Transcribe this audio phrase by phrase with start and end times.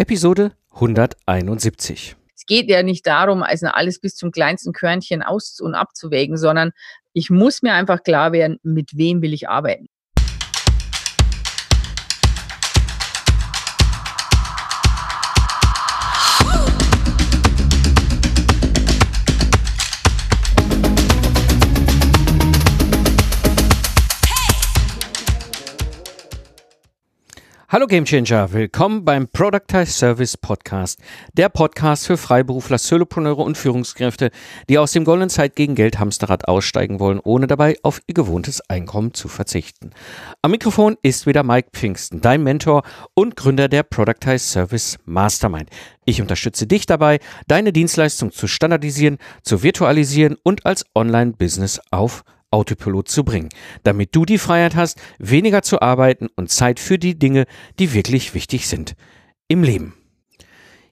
[0.00, 2.14] Episode 171.
[2.36, 6.70] Es geht ja nicht darum, also alles bis zum kleinsten Körnchen aus- und abzuwägen, sondern
[7.14, 9.88] ich muss mir einfach klar werden, mit wem will ich arbeiten.
[27.70, 30.98] Hallo Gamechanger, willkommen beim Productize Service Podcast,
[31.34, 34.30] der Podcast für Freiberufler, Solopreneure und Führungskräfte,
[34.70, 38.62] die aus dem goldenen Zeit gegen Geld Hamsterrad aussteigen wollen, ohne dabei auf ihr gewohntes
[38.70, 39.90] Einkommen zu verzichten.
[40.40, 45.68] Am Mikrofon ist wieder Mike Pfingsten, dein Mentor und Gründer der Productize Service Mastermind.
[46.06, 53.08] Ich unterstütze dich dabei, deine Dienstleistung zu standardisieren, zu virtualisieren und als Online-Business auf Autopilot
[53.08, 53.50] zu bringen,
[53.82, 57.46] damit du die Freiheit hast, weniger zu arbeiten und Zeit für die Dinge,
[57.78, 58.94] die wirklich wichtig sind
[59.48, 59.94] im Leben.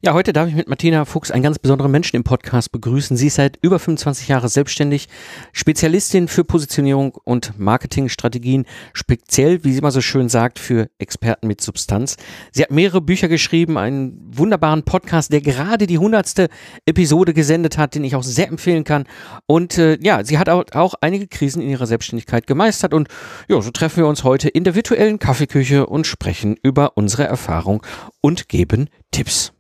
[0.07, 3.17] Ja, heute darf ich mit Martina Fuchs einen ganz besonderen Menschen im Podcast begrüßen.
[3.17, 5.09] Sie ist seit über 25 Jahren selbstständig,
[5.53, 11.61] Spezialistin für Positionierung und Marketingstrategien, speziell, wie sie immer so schön sagt, für Experten mit
[11.61, 12.19] Substanz.
[12.53, 16.51] Sie hat mehrere Bücher geschrieben, einen wunderbaren Podcast, der gerade die hundertste
[16.85, 19.07] Episode gesendet hat, den ich auch sehr empfehlen kann.
[19.47, 22.95] Und äh, ja, sie hat auch, einige Krisen in ihrer Selbstständigkeit gemeistert.
[22.95, 23.09] Und
[23.49, 27.85] ja, so treffen wir uns heute in der virtuellen Kaffeeküche und sprechen über unsere Erfahrung
[28.21, 29.56] und geben Tipps.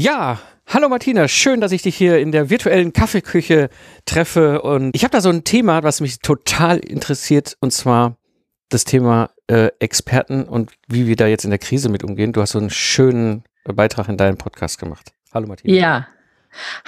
[0.00, 3.68] Ja, hallo Martina, schön, dass ich dich hier in der virtuellen Kaffeeküche
[4.04, 4.62] treffe.
[4.62, 8.16] Und ich habe da so ein Thema, was mich total interessiert, und zwar
[8.68, 12.32] das Thema äh, Experten und wie wir da jetzt in der Krise mit umgehen.
[12.32, 15.10] Du hast so einen schönen Beitrag in deinem Podcast gemacht.
[15.34, 15.74] Hallo Martina.
[15.74, 16.06] Ja,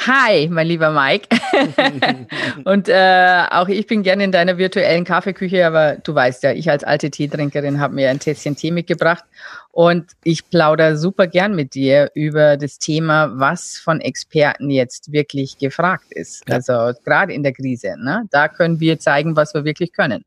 [0.07, 1.29] Hi, mein lieber Mike.
[2.65, 6.71] und äh, auch ich bin gerne in deiner virtuellen Kaffeeküche, aber du weißt ja, ich
[6.71, 9.25] als alte Teetrinkerin habe mir ein Tässchen Tee mitgebracht
[9.73, 15.59] und ich plaudere super gern mit dir über das Thema, was von Experten jetzt wirklich
[15.59, 16.49] gefragt ist.
[16.49, 16.57] Ja.
[16.57, 18.27] Also gerade in der Krise, ne?
[18.31, 20.25] da können wir zeigen, was wir wirklich können.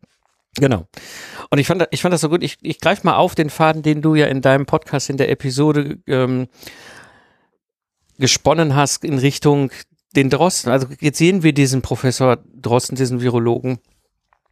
[0.60, 0.88] Genau.
[1.50, 2.44] Und ich fand, ich fand das so gut.
[2.44, 5.30] Ich, ich greife mal auf den Faden, den du ja in deinem Podcast in der
[5.30, 6.48] Episode ähm,
[8.24, 9.70] gesponnen hast in Richtung
[10.16, 10.72] den Drosten.
[10.72, 13.80] Also jetzt sehen wir diesen Professor Drosten, diesen Virologen.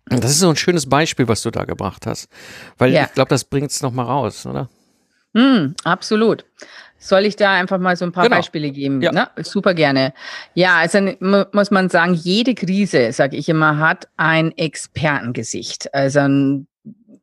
[0.07, 2.27] Das ist so ein schönes Beispiel, was du da gebracht hast.
[2.77, 3.05] Weil ja.
[3.05, 4.69] ich glaube, das bringt es nochmal raus, oder?
[5.31, 6.43] Mm, absolut.
[6.99, 8.35] Soll ich da einfach mal so ein paar genau.
[8.35, 9.01] Beispiele geben?
[9.01, 9.13] Ja.
[9.13, 9.29] Ne?
[9.37, 10.13] Super gerne.
[10.53, 15.93] Ja, also muss man sagen, jede Krise, sage ich immer, hat ein Expertengesicht.
[15.93, 16.67] Also ein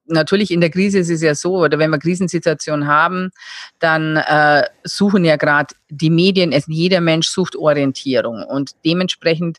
[0.08, 3.30] natürlich in der Krise ist es ja so, oder wenn wir Krisensituationen haben,
[3.78, 8.42] dann äh, suchen ja gerade die Medien, es, jeder Mensch sucht Orientierung.
[8.42, 9.58] Und dementsprechend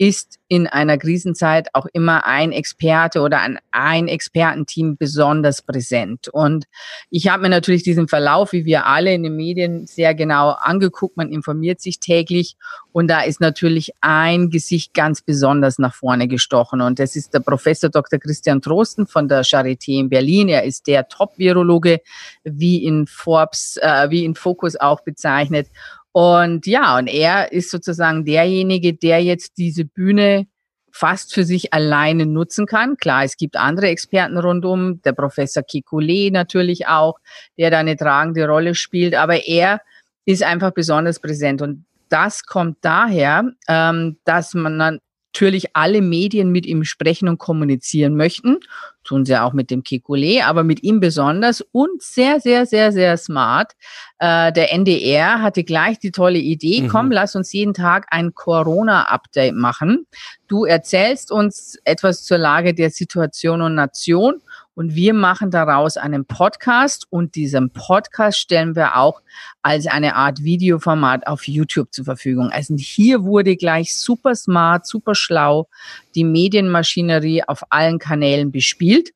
[0.00, 6.28] ist in einer Krisenzeit auch immer ein Experte oder ein, ein Expertenteam besonders präsent.
[6.28, 6.64] Und
[7.10, 11.18] ich habe mir natürlich diesen Verlauf, wie wir alle in den Medien, sehr genau angeguckt.
[11.18, 12.56] Man informiert sich täglich
[12.92, 16.80] und da ist natürlich ein Gesicht ganz besonders nach vorne gestochen.
[16.80, 18.18] Und das ist der Professor Dr.
[18.18, 20.48] Christian Trosten von der Charité in Berlin.
[20.48, 22.00] Er ist der Top-Virologe,
[22.44, 25.68] wie in Forbes, äh, wie in Focus auch bezeichnet.
[26.12, 30.46] Und ja, und er ist sozusagen derjenige, der jetzt diese Bühne
[30.92, 32.96] fast für sich alleine nutzen kann.
[32.96, 37.18] Klar, es gibt andere Experten rundum, der Professor Kikule natürlich auch,
[37.56, 39.80] der da eine tragende Rolle spielt, aber er
[40.24, 41.62] ist einfach besonders präsent.
[41.62, 44.98] Und das kommt daher, ähm, dass man
[45.32, 48.58] natürlich alle Medien mit ihm sprechen und kommunizieren möchten.
[49.04, 53.16] Tun sie auch mit dem Kekulé, aber mit ihm besonders und sehr, sehr, sehr, sehr
[53.16, 53.72] smart.
[54.18, 56.88] Äh, der NDR hatte gleich die tolle Idee, mhm.
[56.88, 60.06] komm, lass uns jeden Tag ein Corona-Update machen.
[60.48, 64.42] Du erzählst uns etwas zur Lage der Situation und Nation
[64.80, 69.20] und wir machen daraus einen Podcast und diesen Podcast stellen wir auch
[69.60, 72.48] als eine Art Videoformat auf YouTube zur Verfügung.
[72.48, 75.68] Also hier wurde gleich super smart, super schlau
[76.14, 79.10] die Medienmaschinerie auf allen Kanälen bespielt.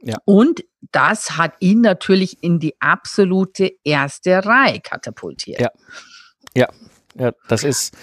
[0.00, 0.16] Ja.
[0.26, 0.62] Und
[0.92, 5.60] das hat ihn natürlich in die absolute erste Reihe katapultiert.
[5.60, 5.70] Ja,
[6.54, 6.68] ja,
[7.18, 7.96] ja das ist,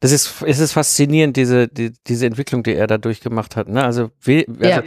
[0.00, 3.68] das ist, es ist faszinierend, diese, die, diese Entwicklung, die er da durchgemacht hat.
[3.68, 3.84] Ne?
[3.84, 4.82] Also, we, also ja.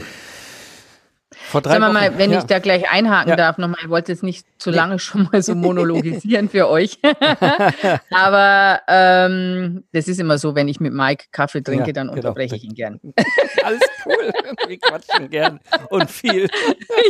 [1.49, 2.37] Vor drei Sagen wir mal, wenn ja.
[2.39, 3.35] ich da gleich einhaken ja.
[3.35, 4.99] darf, nochmal, ich wollte jetzt nicht zu lange nee.
[4.99, 6.99] schon mal so monologisieren für euch.
[8.11, 12.17] Aber ähm, das ist immer so, wenn ich mit Mike Kaffee trinke, ja, dann genau.
[12.17, 12.99] unterbreche ich ihn gern.
[13.63, 14.31] Alles cool.
[14.67, 15.59] Wir quatschen gern
[15.89, 16.47] und viel.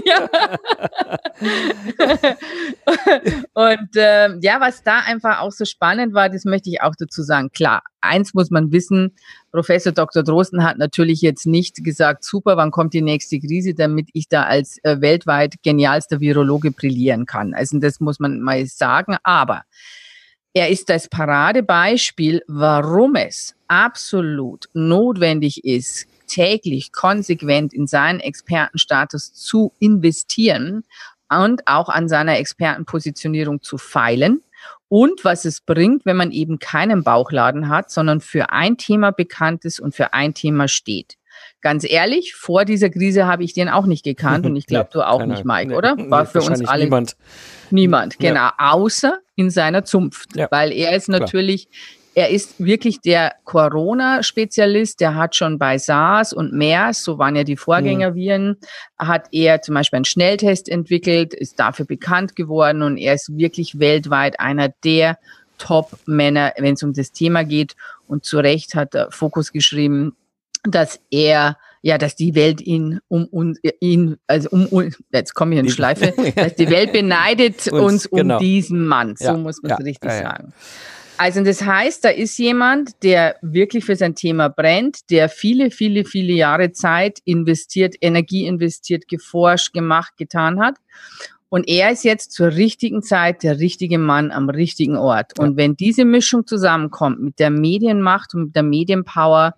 [0.05, 0.29] ja.
[3.53, 7.23] und ähm, ja, was da einfach auch so spannend war, das möchte ich auch dazu
[7.23, 7.49] sagen.
[7.51, 9.13] Klar, eins muss man wissen,
[9.51, 10.23] Professor Dr.
[10.23, 14.43] Drosten hat natürlich jetzt nicht gesagt, super, wann kommt die nächste Krise, damit ich da
[14.43, 17.53] als äh, weltweit genialster Virologe brillieren kann.
[17.53, 19.17] Also das muss man mal sagen.
[19.23, 19.63] Aber
[20.53, 29.73] er ist das Paradebeispiel, warum es absolut notwendig ist, täglich konsequent in seinen Expertenstatus zu
[29.79, 30.83] investieren
[31.29, 34.41] und auch an seiner Expertenpositionierung zu feilen
[34.89, 39.63] und was es bringt, wenn man eben keinen Bauchladen hat, sondern für ein Thema bekannt
[39.65, 41.15] ist und für ein Thema steht.
[41.61, 45.07] Ganz ehrlich, vor dieser Krise habe ich den auch nicht gekannt und ich glaube, du
[45.07, 45.95] auch nicht, Mike, oder?
[46.09, 47.15] War für uns alle niemand.
[47.69, 48.53] Niemand, genau, ja.
[48.57, 50.47] außer in seiner Zunft, ja.
[50.51, 54.99] weil er ist natürlich Klar er ist wirklich der Corona-Spezialist.
[54.99, 58.57] Der hat schon bei SARS und MERS, so waren ja die Vorgängerviren,
[58.97, 63.79] hat er zum Beispiel einen Schnelltest entwickelt, ist dafür bekannt geworden und er ist wirklich
[63.79, 65.17] weltweit einer der
[65.59, 67.77] Top-Männer, wenn es um das Thema geht.
[68.05, 70.13] Und zu Recht hat der Fokus geschrieben,
[70.63, 75.61] dass er ja, dass die Welt ihn um uns, ihn, also um jetzt komme ich
[75.61, 78.39] in Schleife, dass die Welt beneidet uns, uns um genau.
[78.39, 79.15] diesen Mann.
[79.15, 80.53] So ja, muss man es ja, richtig ja, sagen.
[81.19, 86.05] Also das heißt, da ist jemand, der wirklich für sein Thema brennt, der viele, viele,
[86.05, 90.77] viele Jahre Zeit investiert, Energie investiert, geforscht, gemacht, getan hat.
[91.49, 95.37] Und er ist jetzt zur richtigen Zeit der richtige Mann am richtigen Ort.
[95.37, 99.55] Und wenn diese Mischung zusammenkommt mit der Medienmacht und mit der Medienpower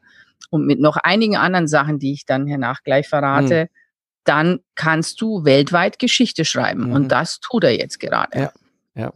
[0.49, 3.75] und mit noch einigen anderen Sachen, die ich dann hernach gleich verrate, mhm.
[4.23, 6.87] dann kannst du weltweit Geschichte schreiben.
[6.87, 6.93] Mhm.
[6.93, 8.39] Und das tut er jetzt gerade.
[8.39, 8.51] Ja.
[8.95, 9.13] Ja.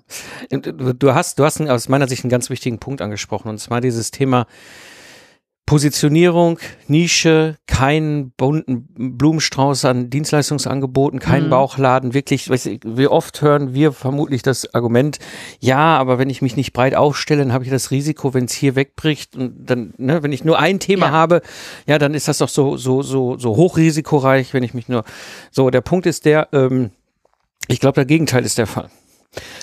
[0.50, 4.12] Du hast, du hast aus meiner Sicht einen ganz wichtigen Punkt angesprochen, und zwar dieses
[4.12, 4.48] Thema
[5.66, 8.88] Positionierung, Nische, keinen bunten
[9.18, 11.50] Blumenstrauß an Dienstleistungsangeboten, keinen mhm.
[11.50, 15.18] Bauchladen, wirklich, wie oft hören wir vermutlich das Argument,
[15.60, 18.54] ja, aber wenn ich mich nicht breit aufstelle, dann habe ich das Risiko, wenn es
[18.54, 21.12] hier wegbricht und dann, ne, wenn ich nur ein Thema ja.
[21.12, 21.42] habe,
[21.88, 25.04] ja, dann ist das doch so, so, so, so hochrisikoreich, wenn ich mich nur,
[25.50, 26.92] so, der Punkt ist der, ähm,
[27.68, 28.92] ich glaube, der Gegenteil ist der Fall.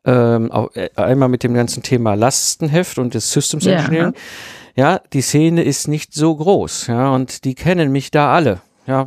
[0.05, 4.13] ähm, auch, äh, einmal mit dem ganzen Thema Lastenheft und des Systems Engineering.
[4.77, 4.93] Ja.
[4.93, 8.61] ja, die Szene ist nicht so groß, ja, und die kennen mich da alle.
[8.87, 9.05] Ja,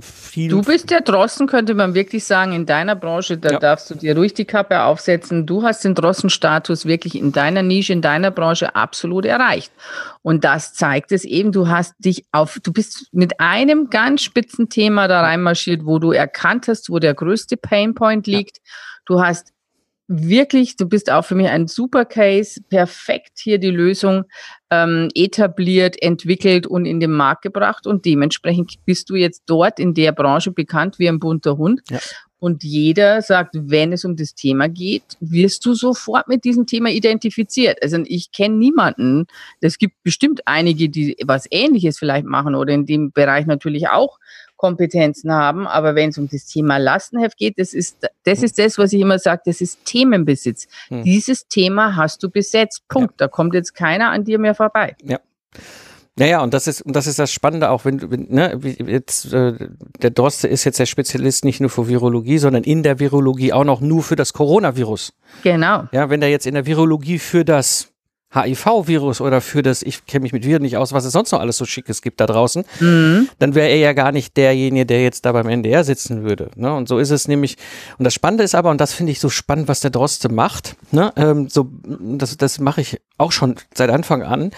[0.00, 0.50] viel.
[0.50, 3.58] Du bist ja Drossen, könnte man wirklich sagen, in deiner Branche, da ja.
[3.60, 5.46] darfst du dir ruhig die Kappe aufsetzen.
[5.46, 9.72] Du hast den Drossenstatus wirklich in deiner Nische, in deiner Branche absolut erreicht.
[10.22, 14.68] Und das zeigt es eben, du hast dich auf, du bist mit einem ganz spitzen
[14.68, 18.56] Thema da reinmarschiert, wo du erkannt hast, wo der größte Painpoint liegt.
[18.56, 18.62] Ja.
[19.06, 19.52] Du hast
[20.10, 24.24] wirklich, du bist auch für mich ein super Case, perfekt hier die Lösung
[24.70, 29.94] ähm, etabliert, entwickelt und in den Markt gebracht und dementsprechend bist du jetzt dort in
[29.94, 31.80] der Branche bekannt wie ein bunter Hund.
[31.90, 32.00] Ja.
[32.40, 36.88] Und jeder sagt, wenn es um das Thema geht, wirst du sofort mit diesem Thema
[36.88, 37.78] identifiziert.
[37.82, 39.26] Also ich kenne niemanden.
[39.60, 44.18] Es gibt bestimmt einige, die was Ähnliches vielleicht machen oder in dem Bereich natürlich auch
[44.60, 45.66] Kompetenzen haben.
[45.66, 49.00] Aber wenn es um das Thema Lastenheft geht, das ist, das ist das, was ich
[49.00, 50.68] immer sage, das ist Themenbesitz.
[50.88, 51.02] Hm.
[51.02, 52.82] Dieses Thema hast du besetzt.
[52.88, 53.12] Punkt.
[53.12, 53.26] Ja.
[53.26, 54.96] Da kommt jetzt keiner an dir mehr vorbei.
[55.02, 55.18] Ja.
[56.16, 59.54] Naja, und das ist, und das ist das Spannende auch, wenn, du, ne, jetzt, äh,
[60.02, 63.64] der Droste ist jetzt der Spezialist nicht nur für Virologie, sondern in der Virologie auch
[63.64, 65.14] noch nur für das Coronavirus.
[65.42, 65.84] Genau.
[65.92, 67.88] Ja, wenn der jetzt in der Virologie für das
[68.32, 71.40] HIV-Virus oder für das, ich kenne mich mit Viren nicht aus, was es sonst noch
[71.40, 73.28] alles so Schickes gibt da draußen, mhm.
[73.40, 76.50] dann wäre er ja gar nicht derjenige, der jetzt da beim NDR sitzen würde.
[76.54, 76.72] Ne?
[76.72, 77.56] Und so ist es nämlich.
[77.98, 80.76] Und das Spannende ist aber, und das finde ich so spannend, was der Droste macht,
[80.92, 81.12] ne?
[81.16, 84.52] ähm, so, das, das mache ich auch schon seit Anfang an,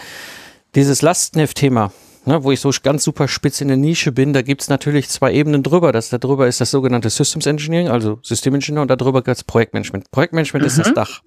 [0.75, 1.91] dieses Lastenheft-Thema.
[2.25, 5.33] Ne, wo ich so ganz super spitz in der Nische bin, da gibt's natürlich zwei
[5.33, 5.91] Ebenen drüber.
[5.91, 10.09] Das da drüber ist das sogenannte Systems Engineering, also Systemingenieur, und da drüber gibt's Projektmanagement.
[10.09, 10.67] Projektmanagement mhm.
[10.67, 10.93] ist das mhm.
[10.93, 11.21] Dach.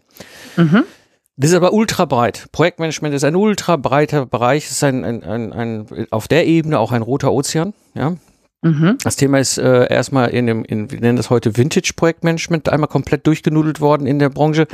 [0.56, 0.84] Mhm.
[1.38, 2.46] Das ist aber ultra breit.
[2.52, 6.92] Projektmanagement ist ein ultra breiter Bereich, ist ein, ein, ein, ein, auf der Ebene auch
[6.92, 8.14] ein roter Ozean, ja.
[8.62, 8.96] Mhm.
[9.04, 12.88] Das Thema ist äh, erstmal in dem, in, wir nennen das heute Vintage Projektmanagement, einmal
[12.88, 14.66] komplett durchgenudelt worden in der Branche,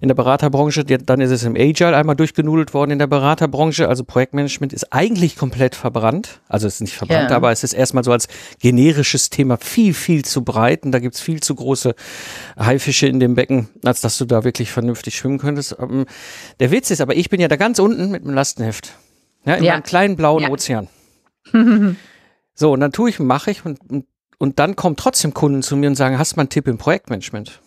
[0.00, 0.84] in der Beraterbranche.
[0.84, 3.88] Dann ist es im Agile einmal durchgenudelt worden in der Beraterbranche.
[3.88, 6.40] Also Projektmanagement ist eigentlich komplett verbrannt.
[6.48, 7.36] Also es ist nicht verbrannt, ja.
[7.36, 8.26] aber es ist erstmal so als
[8.58, 10.84] generisches Thema viel, viel zu breit.
[10.84, 11.94] Und da gibt's viel zu große
[12.58, 15.76] Haifische in dem Becken, als dass du da wirklich vernünftig schwimmen könntest.
[15.78, 16.06] Ähm,
[16.58, 18.94] der Witz ist aber, ich bin ja da ganz unten mit dem Lastenheft.
[19.44, 19.74] Ja, in ja.
[19.74, 20.50] einem kleinen blauen ja.
[20.50, 20.88] Ozean.
[22.60, 24.04] So, und dann tue ich, mache ich und, und,
[24.36, 26.76] und dann kommen trotzdem Kunden zu mir und sagen, hast du mal einen Tipp im
[26.76, 27.58] Projektmanagement?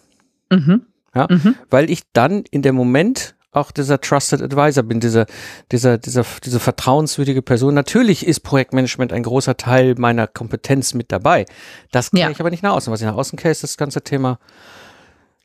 [0.51, 0.85] Mhm.
[1.15, 1.55] Ja, mhm.
[1.71, 5.25] weil ich dann in dem Moment auch dieser Trusted Advisor bin, dieser,
[5.71, 7.73] dieser, dieser, diese vertrauenswürdige Person.
[7.73, 11.47] Natürlich ist Projektmanagement ein großer Teil meiner Kompetenz mit dabei.
[11.91, 12.29] Das kenne ja.
[12.29, 12.93] ich aber nicht nach außen.
[12.93, 14.37] Was ich nach außen kenne, ist das ganze Thema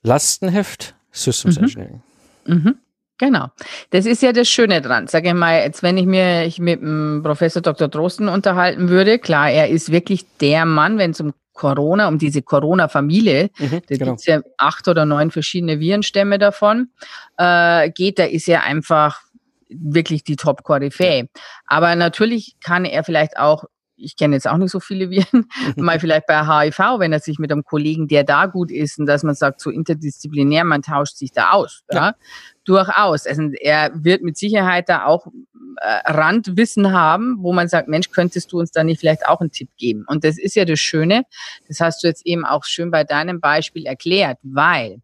[0.03, 1.63] Lastenheft, Systems mhm.
[1.65, 2.03] Engineering.
[2.47, 2.75] Mhm.
[3.19, 3.49] Genau.
[3.91, 5.09] Das ist ja das Schöne dran.
[5.09, 7.89] Sag ich mal, jetzt wenn ich mich mit dem Professor Dr.
[7.89, 12.41] Drosten unterhalten würde, klar, er ist wirklich der Mann, wenn es um Corona, um diese
[12.41, 14.05] Corona-Familie, mhm, da genau.
[14.07, 16.91] gibt es ja acht oder neun verschiedene Virenstämme davon,
[17.37, 19.21] äh, geht, da ist er einfach
[19.69, 21.29] wirklich die Top-Koryphäe.
[21.67, 23.65] Aber natürlich kann er vielleicht auch
[23.99, 27.39] ich kenne jetzt auch nicht so viele Viren, mal vielleicht bei HIV, wenn er sich
[27.39, 31.17] mit einem Kollegen, der da gut ist, und dass man sagt, so interdisziplinär, man tauscht
[31.17, 31.83] sich da aus.
[31.91, 31.97] Ja.
[31.97, 32.15] ja?
[32.69, 33.27] Durchaus.
[33.27, 35.27] Also er wird mit Sicherheit da auch
[35.81, 39.51] äh, Randwissen haben, wo man sagt, Mensch, könntest du uns da nicht vielleicht auch einen
[39.51, 40.05] Tipp geben?
[40.07, 41.23] Und das ist ja das Schöne,
[41.67, 45.01] das hast du jetzt eben auch schön bei deinem Beispiel erklärt, weil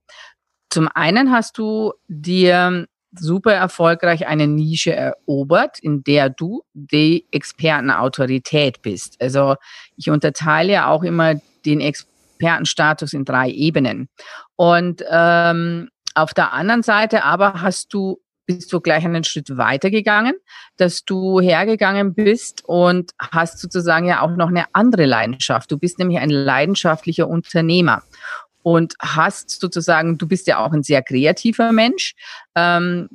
[0.69, 2.87] zum einen hast du dir
[3.19, 9.17] super erfolgreich eine Nische erobert, in der du die Expertenautorität bist.
[9.23, 9.55] Also
[9.97, 14.09] ich unterteile ja auch immer den Expertenstatus in drei Ebenen.
[14.57, 20.35] Und ähm, auf der anderen Seite aber hast du bist du gleich einen Schritt weitergegangen,
[20.77, 25.71] dass du hergegangen bist und hast sozusagen ja auch noch eine andere Leidenschaft.
[25.71, 28.03] Du bist nämlich ein leidenschaftlicher Unternehmer
[28.63, 32.15] und hast sozusagen, du bist ja auch ein sehr kreativer Mensch.
[32.55, 33.09] Ähm,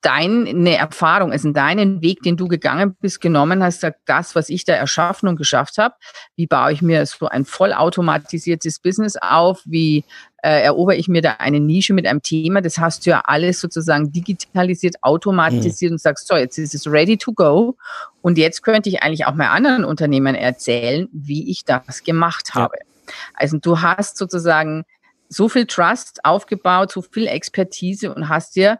[0.00, 4.72] deine Erfahrung, also deinen Weg, den du gegangen bist, genommen hast, das, was ich da
[4.72, 5.94] erschaffen und geschafft habe,
[6.36, 10.04] wie baue ich mir so ein vollautomatisiertes Business auf, wie
[10.42, 13.60] äh, erobere ich mir da eine Nische mit einem Thema, das hast du ja alles
[13.60, 15.94] sozusagen digitalisiert, automatisiert mhm.
[15.96, 17.76] und sagst, so, jetzt ist es ready to go
[18.22, 22.76] und jetzt könnte ich eigentlich auch mal anderen Unternehmen erzählen, wie ich das gemacht habe.
[22.78, 23.12] Ja.
[23.34, 24.84] Also du hast sozusagen
[25.28, 28.78] so viel Trust aufgebaut, so viel Expertise und hast dir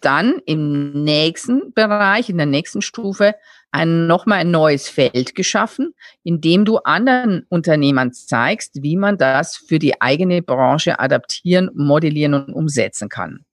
[0.00, 3.34] dann im nächsten Bereich, in der nächsten Stufe,
[3.70, 9.56] ein, nochmal ein neues Feld geschaffen, in dem du anderen Unternehmern zeigst, wie man das
[9.56, 13.44] für die eigene Branche adaptieren, modellieren und umsetzen kann.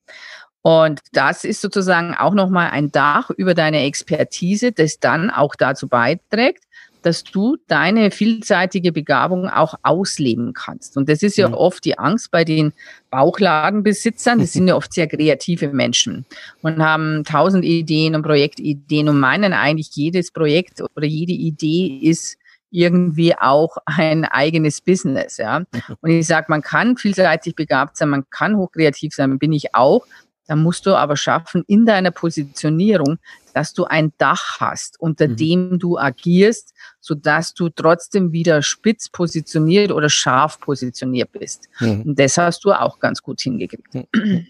[0.62, 5.88] Und das ist sozusagen auch nochmal ein Dach über deine Expertise, das dann auch dazu
[5.88, 6.65] beiträgt,
[7.06, 10.98] dass du deine vielseitige Begabung auch ausleben kannst.
[10.98, 11.54] Und das ist ja mhm.
[11.54, 12.74] oft die Angst bei den
[13.12, 14.40] Bauchladenbesitzern.
[14.40, 16.26] Das sind ja oft sehr kreative Menschen
[16.62, 22.38] und haben tausend Ideen und Projektideen und meinen eigentlich jedes Projekt oder jede Idee ist
[22.72, 25.64] irgendwie auch ein eigenes Business, ja.
[26.02, 30.06] Und ich sage, man kann vielseitig begabt sein, man kann hochkreativ sein, bin ich auch.
[30.48, 33.18] Da musst du aber schaffen, in deiner Positionierung,
[33.56, 35.36] dass du ein Dach hast, unter mhm.
[35.38, 41.70] dem du agierst, so dass du trotzdem wieder spitz positioniert oder scharf positioniert bist.
[41.80, 42.02] Mhm.
[42.02, 43.94] Und das hast du auch ganz gut hingekriegt.
[43.94, 44.48] Mhm.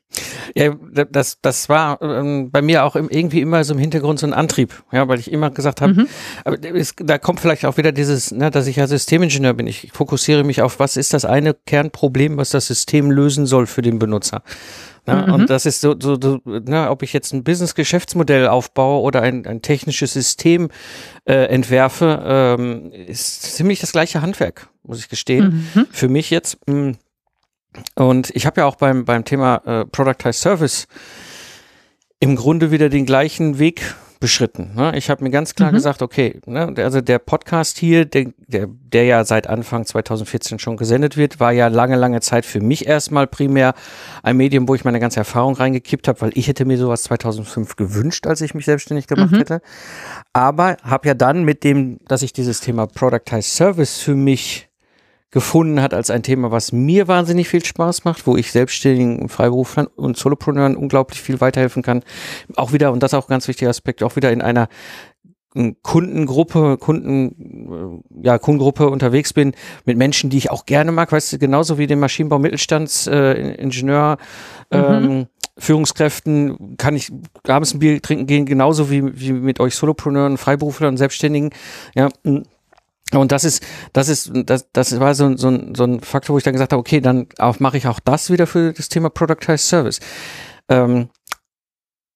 [0.56, 0.76] Ja,
[1.12, 4.84] das, das war ähm, bei mir auch irgendwie immer so im Hintergrund so ein Antrieb,
[4.92, 6.08] ja, weil ich immer gesagt habe, mhm.
[6.44, 9.68] aber es, da kommt vielleicht auch wieder dieses, ne, dass ich ja Systemingenieur bin.
[9.68, 13.82] Ich fokussiere mich auf, was ist das eine Kernproblem, was das System lösen soll für
[13.82, 14.42] den Benutzer.
[15.08, 15.26] Ne?
[15.28, 15.34] Mhm.
[15.34, 19.46] Und das ist so, so, so ne, ob ich jetzt ein Business-Geschäftsmodell aufbaue oder ein,
[19.46, 20.70] ein technisches System
[21.26, 25.70] äh, entwerfe, ähm, ist ziemlich das gleiche Handwerk, muss ich gestehen.
[25.74, 25.88] Mhm.
[25.92, 26.58] Für mich jetzt.
[26.68, 26.76] Mh.
[26.76, 26.98] Mm,
[27.96, 30.88] und ich habe ja auch beim, beim Thema äh, Productized Service
[32.22, 33.96] im Grunde wieder den gleichen Weg
[34.26, 34.72] beschritten.
[34.74, 34.98] Ne?
[34.98, 35.76] Ich habe mir ganz klar mhm.
[35.76, 40.78] gesagt, okay, ne, also der Podcast hier, der, der, der ja seit Anfang 2014 schon
[40.78, 43.76] gesendet wird, war ja lange, lange Zeit für mich erstmal primär
[44.24, 47.76] ein Medium, wo ich meine ganze Erfahrung reingekippt habe, weil ich hätte mir sowas 2005
[47.76, 49.38] gewünscht, als ich mich selbstständig gemacht mhm.
[49.38, 49.62] hätte.
[50.34, 54.70] Aber habe ja dann mit dem, dass ich dieses Thema Productized Service für mich
[55.36, 59.86] gefunden hat als ein Thema, was mir wahnsinnig viel Spaß macht, wo ich selbstständigen Freiberuflern
[59.86, 62.04] und Solopreneuren unglaublich viel weiterhelfen kann.
[62.56, 64.70] Auch wieder, und das ist auch ein ganz wichtiger Aspekt, auch wieder in einer
[65.82, 69.52] Kundengruppe, Kunden, ja, Kundengruppe unterwegs bin
[69.84, 74.18] mit Menschen, die ich auch gerne mag, weißt du, genauso wie den Maschinenbau Mittelstandsingenieur,
[74.72, 75.10] äh, mhm.
[75.12, 75.28] ähm,
[75.58, 77.12] Führungskräften kann ich
[77.46, 81.50] abends ein Bier trinken gehen, genauso wie, wie mit euch Solopreneuren, Freiberuflern, Selbstständigen.
[81.94, 82.08] Ja,
[83.14, 86.44] Und das ist, das ist, das, das war so, so, so ein Faktor, wo ich
[86.44, 87.28] dann gesagt habe, okay, dann
[87.60, 90.00] mache ich auch das wieder für das Thema Productized Service.
[90.70, 91.10] Ähm,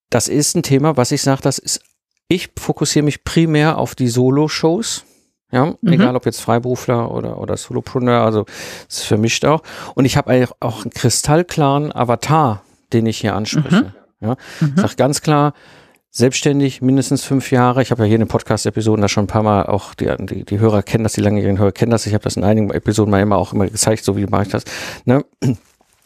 [0.10, 1.82] das ist ein Thema, was ich sage, das ist,
[2.28, 5.06] ich fokussiere mich primär auf die Solo-Shows.
[5.52, 5.94] Ja, mhm.
[5.94, 8.46] egal ob jetzt Freiberufler oder, oder Solopreneur, also
[8.88, 9.64] es ist vermischt auch.
[9.96, 12.62] Und ich habe auch einen kristallklaren Avatar,
[12.94, 13.94] den ich hier anspreche.
[14.20, 14.28] Mhm.
[14.28, 14.74] Ja, mhm.
[14.76, 15.54] sag ganz klar,
[16.12, 17.82] selbstständig mindestens fünf Jahre.
[17.82, 20.44] Ich habe ja hier in den Podcast-Episoden da schon ein paar Mal auch, die, die,
[20.44, 22.06] die Hörer kennen das, die langjährigen Hörer kennen das.
[22.08, 24.50] Ich habe das in einigen Episoden mal immer auch immer gezeigt, so wie mache ich
[24.50, 24.64] das.
[25.06, 25.24] Ne?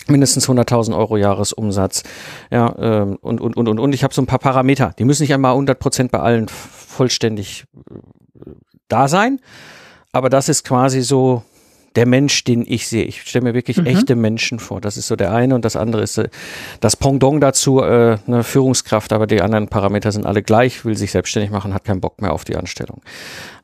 [0.08, 2.04] mindestens 100.000 Euro Jahresumsatz.
[2.52, 4.94] Ja, ähm, und, und, und, und, und ich habe so ein paar Parameter.
[5.00, 8.50] Die müssen nicht einmal 100 Prozent bei allen vollständig äh,
[8.90, 9.40] da sein.
[10.12, 11.44] Aber das ist quasi so
[11.96, 13.04] der Mensch, den ich sehe.
[13.04, 13.86] Ich stelle mir wirklich mhm.
[13.86, 14.82] echte Menschen vor.
[14.82, 16.30] Das ist so der eine und das andere ist äh,
[16.80, 21.12] das Pendant dazu, äh, eine Führungskraft, aber die anderen Parameter sind alle gleich, will sich
[21.12, 23.02] selbstständig machen, hat keinen Bock mehr auf die Anstellung.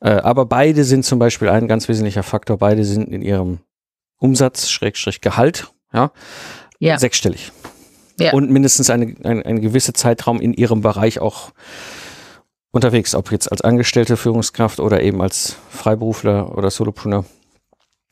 [0.00, 3.58] Äh, aber beide sind zum Beispiel ein ganz wesentlicher Faktor, beide sind in ihrem
[4.18, 6.12] Umsatz, Schrägstrich Gehalt ja,
[6.78, 6.98] ja.
[6.98, 7.52] sechsstellig.
[8.18, 8.32] Ja.
[8.32, 11.52] Und mindestens eine, eine, eine gewisse Zeitraum in ihrem Bereich auch
[12.70, 17.24] unterwegs, ob jetzt als angestellte Führungskraft oder eben als Freiberufler oder Solopreneur.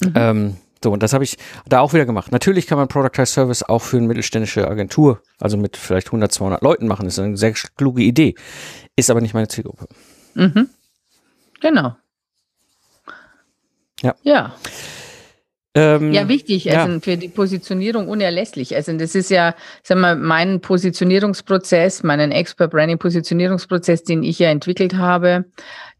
[0.00, 0.12] Mhm.
[0.14, 1.36] Ähm, so, und das habe ich
[1.66, 2.30] da auch wieder gemacht.
[2.30, 6.62] Natürlich kann man Productized Service auch für eine mittelständische Agentur, also mit vielleicht 100, 200
[6.62, 7.04] Leuten machen.
[7.04, 8.34] Das ist eine sehr kluge Idee.
[8.94, 9.86] Ist aber nicht meine Zielgruppe.
[10.34, 10.68] Mhm.
[11.60, 11.96] Genau.
[14.02, 14.14] Ja.
[14.22, 14.54] Ja.
[15.74, 17.00] Ähm, ja, wichtig, also ja.
[17.00, 18.74] für die Positionierung unerlässlich.
[18.74, 24.48] Also das ist ja, sag mal, mein Positionierungsprozess, meinen Expert Branding Positionierungsprozess, den ich ja
[24.48, 25.44] entwickelt habe,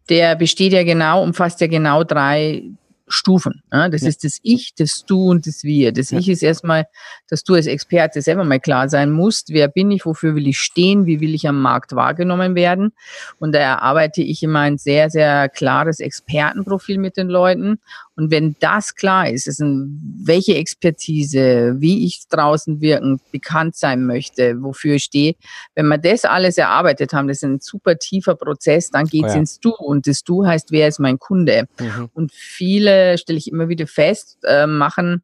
[0.08, 2.62] der besteht ja genau, umfasst ja genau drei
[3.08, 3.62] Stufen.
[3.72, 4.08] Ja, das ja.
[4.08, 5.92] ist das Ich, das Du und das Wir.
[5.92, 6.18] Das ja.
[6.18, 6.86] Ich ist erstmal,
[7.28, 10.58] dass du als Experte selber mal klar sein musst, wer bin ich, wofür will ich
[10.58, 12.92] stehen, wie will ich am Markt wahrgenommen werden.
[13.38, 17.80] Und da erarbeite ich immer ein sehr, sehr klares Expertenprofil mit den Leuten.
[18.18, 24.06] Und wenn das klar ist, ist ein, welche Expertise, wie ich draußen wirken, bekannt sein
[24.06, 25.36] möchte, wofür ich stehe,
[25.76, 29.34] wenn wir das alles erarbeitet haben, das ist ein super tiefer Prozess, dann geht's oh
[29.34, 29.36] ja.
[29.36, 29.70] ins Du.
[29.70, 31.68] Und das Du heißt, wer ist mein Kunde?
[31.78, 32.10] Mhm.
[32.12, 35.22] Und viele, stelle ich immer wieder fest, äh, machen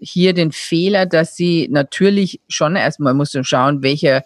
[0.00, 4.24] hier den Fehler, dass sie natürlich schon erstmal muss schauen, welche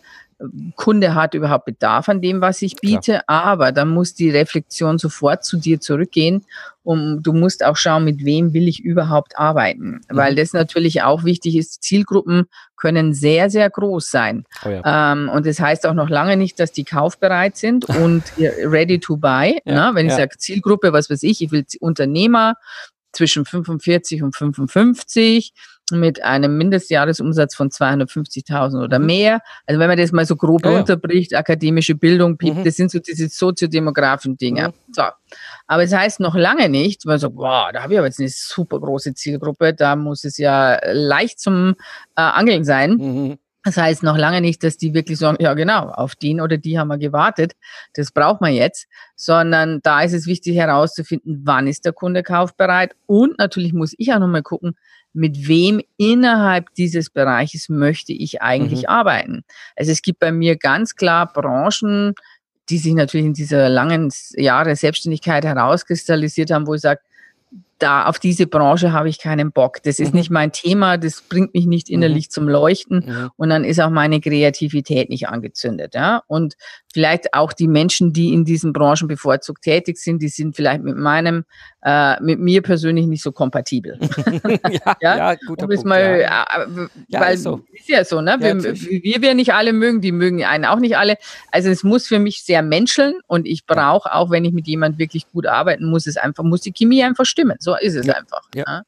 [0.74, 3.24] Kunde hat überhaupt Bedarf an dem, was ich biete, Klar.
[3.26, 6.44] aber dann muss die Reflexion sofort zu dir zurückgehen
[6.82, 10.16] und du musst auch schauen, mit wem will ich überhaupt arbeiten, mhm.
[10.16, 11.82] weil das natürlich auch wichtig ist.
[11.82, 12.44] Zielgruppen
[12.76, 14.44] können sehr, sehr groß sein.
[14.64, 15.12] Oh ja.
[15.12, 19.16] ähm, und das heißt auch noch lange nicht, dass die kaufbereit sind und ready to
[19.16, 19.58] buy.
[19.64, 19.94] Ja, ne?
[19.94, 20.18] Wenn ich ja.
[20.18, 22.54] sage Zielgruppe, was weiß ich, ich will Unternehmer
[23.12, 25.54] zwischen 45 und 55
[25.92, 29.06] mit einem Mindestjahresumsatz von 250.000 oder mhm.
[29.06, 29.40] mehr.
[29.66, 32.64] Also wenn man das mal so grob ja, runterbricht, akademische Bildung, mhm.
[32.64, 34.68] das sind so diese soziodemografischen Dinge.
[34.68, 34.72] Mhm.
[34.92, 35.02] So.
[35.66, 38.20] Aber es das heißt noch lange nicht, man sagt, wow, da habe ich aber jetzt
[38.20, 41.74] eine super große Zielgruppe, da muss es ja leicht zum
[42.16, 42.90] äh, Angeln sein.
[42.92, 43.38] Mhm.
[43.66, 46.78] Das heißt noch lange nicht, dass die wirklich sagen, ja genau, auf den oder die
[46.78, 47.54] haben wir gewartet,
[47.94, 52.94] das braucht man jetzt, sondern da ist es wichtig herauszufinden, wann ist der Kunde kaufbereit
[53.06, 54.76] und natürlich muss ich auch nochmal gucken,
[55.16, 58.88] mit wem innerhalb dieses Bereiches möchte ich eigentlich mhm.
[58.88, 59.44] arbeiten.
[59.74, 62.14] Also es gibt bei mir ganz klar Branchen,
[62.68, 67.00] die sich natürlich in dieser langen Jahre Selbstständigkeit herauskristallisiert haben, wo ich sage,
[67.78, 69.82] da auf diese Branche habe ich keinen Bock.
[69.82, 70.18] Das ist mhm.
[70.18, 72.30] nicht mein Thema, das bringt mich nicht innerlich mhm.
[72.30, 73.30] zum Leuchten mhm.
[73.36, 75.94] und dann ist auch meine Kreativität nicht angezündet.
[75.94, 76.22] Ja?
[76.26, 76.56] Und
[76.96, 80.96] vielleicht auch die Menschen, die in diesen Branchen bevorzugt tätig sind, die sind vielleicht mit
[80.96, 81.44] meinem,
[81.82, 83.98] äh, mit mir persönlich nicht so kompatibel.
[84.70, 85.84] ja, ja, ja, guter Punkt.
[85.84, 86.44] Mal, ja.
[86.44, 87.60] Äh, ja, weil ist, so.
[87.70, 88.38] ist ja so, ne?
[88.40, 91.16] Wir, wir, wir nicht alle mögen, die mögen einen auch nicht alle.
[91.52, 94.98] Also es muss für mich sehr menscheln und ich brauche auch, wenn ich mit jemand
[94.98, 97.56] wirklich gut arbeiten muss, es einfach, muss die Chemie einfach stimmen.
[97.66, 98.42] So ist es einfach.
[98.54, 98.82] Ja.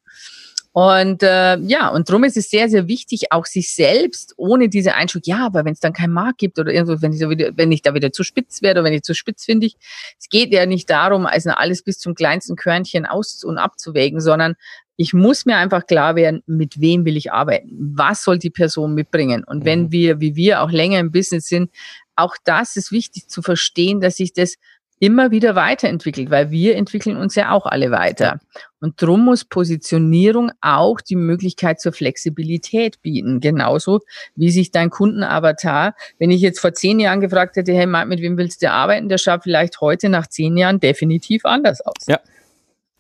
[0.71, 4.95] Und äh, ja, und darum ist es sehr, sehr wichtig, auch sich selbst ohne diese
[4.95, 7.51] Einschub, ja, aber wenn es dann keinen Markt gibt oder irgendwo, wenn ich, so wieder,
[7.57, 9.77] wenn ich da wieder zu spitz werde oder wenn ich zu spitz finde ich,
[10.21, 14.55] es geht ja nicht darum, also alles bis zum kleinsten Körnchen aus- und abzuwägen, sondern
[14.97, 17.71] ich muss mir einfach klar werden, mit wem will ich arbeiten?
[17.97, 19.43] Was soll die Person mitbringen?
[19.43, 19.93] Und wenn mhm.
[19.93, 21.73] wir, wie wir auch länger im Business sind,
[22.15, 24.55] auch das ist wichtig zu verstehen, dass ich das
[25.01, 28.41] immer wieder weiterentwickelt, weil wir entwickeln uns ja auch alle weiter.
[28.81, 33.41] Und drum muss Positionierung auch die Möglichkeit zur Flexibilität bieten.
[33.41, 34.01] Genauso
[34.37, 38.37] wie sich dein Kundenavatar, wenn ich jetzt vor zehn Jahren gefragt hätte, hey, mit wem
[38.39, 42.07] willst du arbeiten, der schaut vielleicht heute nach zehn Jahren definitiv anders aus.
[42.07, 42.21] Ja.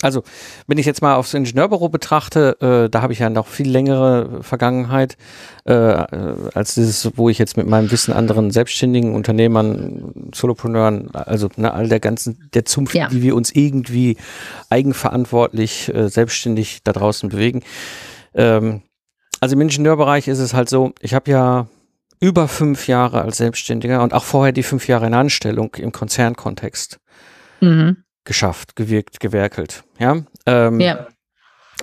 [0.01, 0.23] Also,
[0.69, 4.45] wenn ich jetzt mal aufs Ingenieurbüro betrachte, äh, da habe ich ja noch viel längere
[4.45, 5.17] Vergangenheit
[5.65, 11.75] äh, als dieses, wo ich jetzt mit meinem Wissen anderen selbstständigen Unternehmern, Solopreneuren, also ne,
[11.75, 13.09] all der ganzen, der Zunft, ja.
[13.09, 14.17] die wir uns irgendwie
[14.71, 17.65] eigenverantwortlich, äh, selbstständig da draußen bewegen.
[18.35, 18.83] Ähm,
[19.41, 21.67] also im Ingenieurbereich ist es halt so, ich habe ja
[22.21, 27.01] über fünf Jahre als Selbstständiger und auch vorher die fünf Jahre in Anstellung im Konzernkontext.
[27.61, 29.83] Mhm geschafft, gewirkt, gewerkelt.
[29.99, 30.23] Ja.
[30.47, 31.09] Ähm, ja.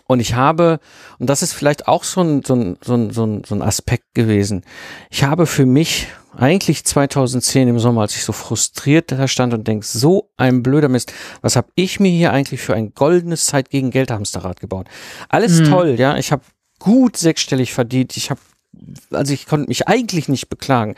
[0.08, 0.80] Und ich habe,
[1.20, 3.62] und das ist vielleicht auch so ein, so ein, so ein, so ein, so ein
[3.62, 4.64] Aspekt gewesen,
[5.10, 9.68] ich habe für mich eigentlich 2010 im Sommer, als ich so frustriert da stand und
[9.68, 13.70] denk, so ein blöder Mist, was habe ich mir hier eigentlich für ein goldenes Zeit
[13.70, 14.88] gegen Geldhamsterrad gebaut?
[15.30, 15.66] Alles mhm.
[15.66, 16.44] toll, ja, ich habe
[16.78, 18.40] gut sechsstellig verdient, ich habe
[19.12, 20.96] also ich konnte mich eigentlich nicht beklagen.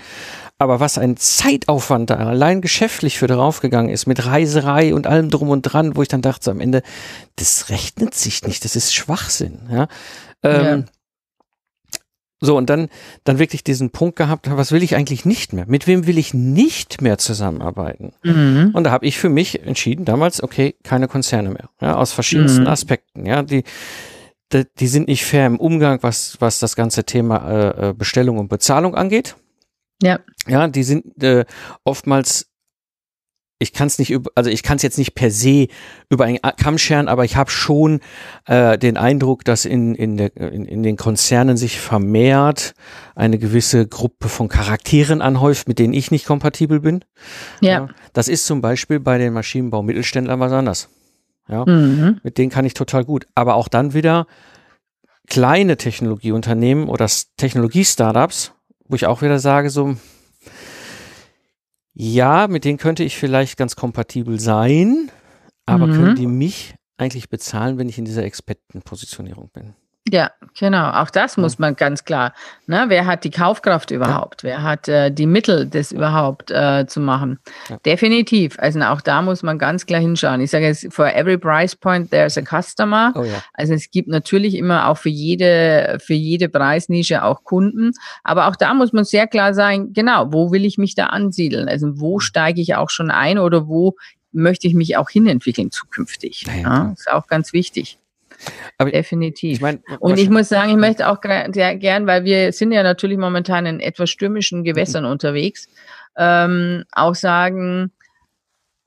[0.59, 5.49] Aber was ein Zeitaufwand da allein geschäftlich für draufgegangen ist, mit Reiserei und allem drum
[5.49, 6.81] und dran, wo ich dann dachte, so am Ende,
[7.35, 9.59] das rechnet sich nicht, das ist Schwachsinn.
[9.71, 9.87] Ja.
[10.43, 10.83] Ähm, ja.
[12.39, 12.89] So, und dann,
[13.23, 15.65] dann wirklich diesen Punkt gehabt, was will ich eigentlich nicht mehr?
[15.67, 18.13] Mit wem will ich nicht mehr zusammenarbeiten?
[18.23, 18.71] Mhm.
[18.73, 21.69] Und da habe ich für mich entschieden, damals, okay, keine Konzerne mehr.
[21.81, 22.67] Ja, aus verschiedensten mhm.
[22.67, 23.25] Aspekten.
[23.25, 23.63] Ja, die,
[24.53, 28.37] die, die sind nicht fair im Umgang, was, was das ganze Thema äh, äh Bestellung
[28.37, 29.35] und Bezahlung angeht.
[30.03, 30.19] Ja.
[30.47, 31.45] Ja, die sind äh,
[31.83, 32.49] oftmals
[33.59, 35.67] ich kann es nicht über, also ich kann es jetzt nicht per se
[36.09, 38.01] über einen Kamm scheren, aber ich habe schon
[38.45, 42.75] äh, den Eindruck, dass in, in, der, in, in den Konzernen sich vermehrt
[43.15, 47.03] eine gewisse Gruppe von Charakteren anhäuft, mit denen ich nicht kompatibel bin.
[47.61, 47.71] Ja.
[47.71, 50.89] ja das ist zum Beispiel bei den Maschinenbau-Mittelständlern was anders.
[51.49, 52.19] Ja, mhm.
[52.23, 53.25] mit denen kann ich total gut.
[53.33, 54.27] Aber auch dann wieder
[55.27, 58.51] kleine Technologieunternehmen oder Technologie-Startups,
[58.87, 59.95] wo ich auch wieder sage, so,
[61.99, 65.09] ja, mit denen könnte ich vielleicht ganz kompatibel sein,
[65.65, 65.93] aber mhm.
[65.93, 69.73] können die mich eigentlich bezahlen, wenn ich in dieser Expertenpositionierung bin?
[70.11, 70.91] Ja, genau.
[70.91, 71.41] Auch das ja.
[71.41, 72.33] muss man ganz klar.
[72.65, 72.85] Ne?
[72.87, 74.43] Wer hat die Kaufkraft überhaupt?
[74.43, 74.49] Ja.
[74.49, 77.39] Wer hat äh, die Mittel, das überhaupt äh, zu machen?
[77.69, 77.77] Ja.
[77.85, 78.57] Definitiv.
[78.59, 80.41] Also auch da muss man ganz klar hinschauen.
[80.41, 83.13] Ich sage jetzt, for every price point there's a customer.
[83.15, 83.43] Oh, ja.
[83.53, 87.91] Also es gibt natürlich immer auch für jede, für jede Preisnische auch Kunden.
[88.23, 91.67] Aber auch da muss man sehr klar sein, genau, wo will ich mich da ansiedeln?
[91.67, 92.21] Also wo mhm.
[92.21, 93.95] steige ich auch schon ein oder wo
[94.31, 96.45] möchte ich mich auch hinentwickeln zukünftig?
[96.61, 97.97] Ja, ist auch ganz wichtig.
[98.77, 99.53] Aber Definitiv.
[99.53, 101.19] Ich mein, und ich muss sagen, ich möchte auch
[101.51, 105.11] sehr gern, weil wir sind ja natürlich momentan in etwas stürmischen Gewässern mhm.
[105.11, 105.67] unterwegs,
[106.17, 107.91] ähm, auch sagen,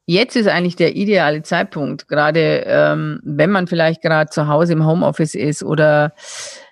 [0.07, 4.87] jetzt ist eigentlich der ideale Zeitpunkt, gerade ähm, wenn man vielleicht gerade zu Hause im
[4.87, 6.13] Homeoffice ist oder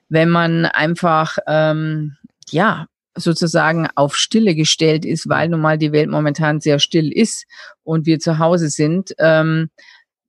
[0.08, 2.16] wenn man einfach, ähm,
[2.50, 7.46] ja, sozusagen auf Stille gestellt ist, weil nun mal die Welt momentan sehr still ist
[7.82, 9.70] und wir zu Hause sind, ähm,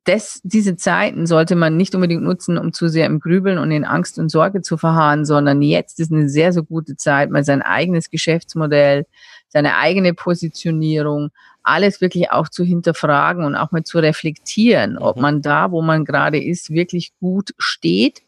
[0.10, 3.86] das, diese Zeiten sollte man nicht unbedingt nutzen, um zu sehr im Grübeln und in
[3.86, 7.62] Angst und Sorge zu verharren, sondern jetzt ist eine sehr, sehr gute Zeit, mal sein
[7.62, 9.06] eigenes Geschäftsmodell,
[9.50, 11.30] seine eigene Positionierung,
[11.62, 15.22] alles wirklich auch zu hinterfragen und auch mal zu reflektieren, ob mhm.
[15.22, 18.24] man da, wo man gerade ist, wirklich gut steht,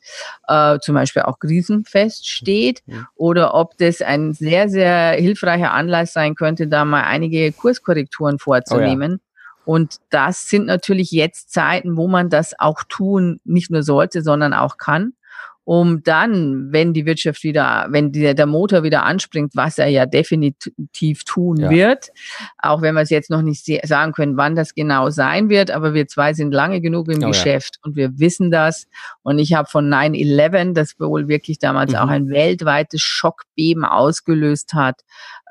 [0.47, 3.07] äh, zum Beispiel auch krisenfest steht, mhm.
[3.15, 9.13] oder ob das ein sehr, sehr hilfreicher Anlass sein könnte, da mal einige Kurskorrekturen vorzunehmen.
[9.13, 9.30] Oh ja
[9.65, 14.53] und das sind natürlich jetzt Zeiten, wo man das auch tun, nicht nur sollte, sondern
[14.53, 15.13] auch kann,
[15.63, 20.07] um dann, wenn die Wirtschaft wieder, wenn die, der Motor wieder anspringt, was er ja
[20.07, 21.69] definitiv tun ja.
[21.69, 22.09] wird,
[22.57, 25.93] auch wenn wir es jetzt noch nicht sagen können, wann das genau sein wird, aber
[25.93, 27.87] wir zwei sind lange genug im oh, Geschäft ja.
[27.87, 28.87] und wir wissen das.
[29.21, 31.99] Und ich habe von 9-11, das wohl wirklich damals mhm.
[31.99, 35.01] auch ein weltweites Schockbeben ausgelöst hat,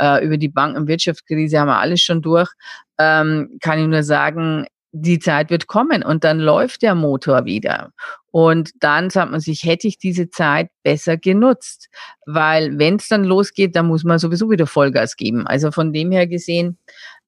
[0.01, 2.51] äh, über die Banken- und Wirtschaftskrise haben wir alles schon durch,
[3.01, 7.93] ähm, kann ich nur sagen, die Zeit wird kommen und dann läuft der Motor wieder.
[8.33, 11.89] Und dann sagt man sich, hätte ich diese Zeit besser genutzt.
[12.27, 15.47] Weil wenn es dann losgeht, dann muss man sowieso wieder Vollgas geben.
[15.47, 16.77] Also von dem her gesehen,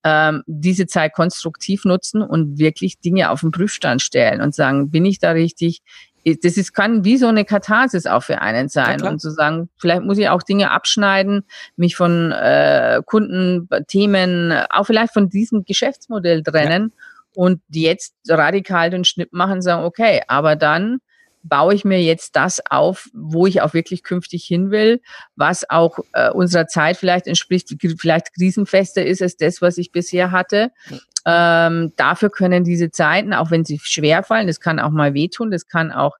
[0.04, 5.04] ähm, diese Zeit konstruktiv nutzen und wirklich Dinge auf den Prüfstand stellen und sagen, bin
[5.04, 5.82] ich da richtig?
[6.24, 9.68] Das ist, kann wie so eine Katharsis auch für einen sein ja, und zu sagen,
[9.76, 11.44] vielleicht muss ich auch Dinge abschneiden,
[11.76, 17.42] mich von äh, Kundenthemen, auch vielleicht von diesem Geschäftsmodell trennen ja.
[17.42, 20.98] und jetzt radikal den Schnitt machen, sagen, okay, aber dann
[21.42, 25.00] baue ich mir jetzt das auf, wo ich auch wirklich künftig hin will,
[25.36, 30.30] was auch äh, unserer Zeit vielleicht entspricht, vielleicht krisenfester ist als das, was ich bisher
[30.30, 30.70] hatte.
[31.26, 35.50] Ähm, dafür können diese Zeiten, auch wenn sie schwer fallen, das kann auch mal wehtun,
[35.50, 36.16] das kann auch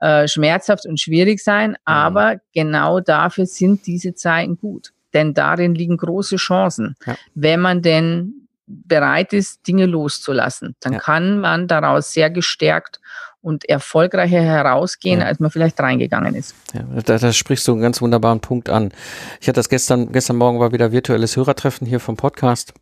[0.00, 1.76] äh, schmerzhaft und schwierig sein, mhm.
[1.84, 4.92] aber genau dafür sind diese Zeiten gut.
[5.14, 7.16] Denn darin liegen große Chancen, ja.
[7.34, 10.74] wenn man denn bereit ist, Dinge loszulassen.
[10.80, 10.98] Dann ja.
[10.98, 13.00] kann man daraus sehr gestärkt
[13.42, 15.26] und erfolgreicher herausgehen, ja.
[15.26, 16.54] als man vielleicht reingegangen ist.
[16.72, 18.92] Ja, da, da sprichst du einen ganz wunderbaren Punkt an.
[19.40, 22.72] Ich hatte das gestern, gestern Morgen war wieder virtuelles Hörertreffen hier vom Podcast.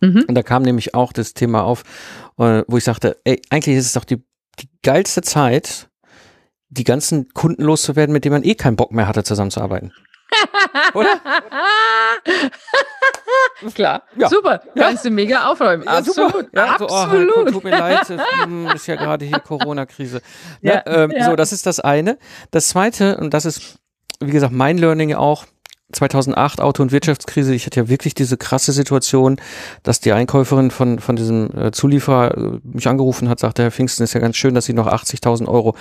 [0.00, 0.24] Mhm.
[0.28, 1.82] Und da kam nämlich auch das Thema auf,
[2.38, 4.22] äh, wo ich sagte, ey, eigentlich ist es doch die,
[4.60, 5.88] die geilste Zeit,
[6.68, 9.92] die ganzen Kunden loszuwerden, mit denen man eh keinen Bock mehr hatte, zusammenzuarbeiten.
[10.94, 11.20] Oder?
[13.74, 14.02] Klar.
[14.16, 14.28] Ja.
[14.28, 14.60] Super.
[14.74, 14.84] Ja.
[14.84, 15.84] Kannst du mega aufräumen.
[15.84, 16.48] Ja, Absolut.
[16.54, 17.36] Ja, so, Absolut.
[17.36, 18.10] Oh, tut mir leid,
[18.74, 20.20] ist ja gerade hier Corona-Krise.
[20.60, 20.82] Ne?
[20.86, 22.18] Ähm, so, das ist das eine.
[22.50, 23.78] Das zweite, und das ist,
[24.20, 25.46] wie gesagt, mein Learning auch,
[25.94, 29.36] 2008 Auto- und Wirtschaftskrise, ich hatte ja wirklich diese krasse Situation,
[29.82, 34.02] dass die Einkäuferin von, von diesem äh, Zulieferer äh, mich angerufen hat, sagte, Herr Pfingsten,
[34.02, 35.76] ist ja ganz schön, dass Sie noch 80.000 Euro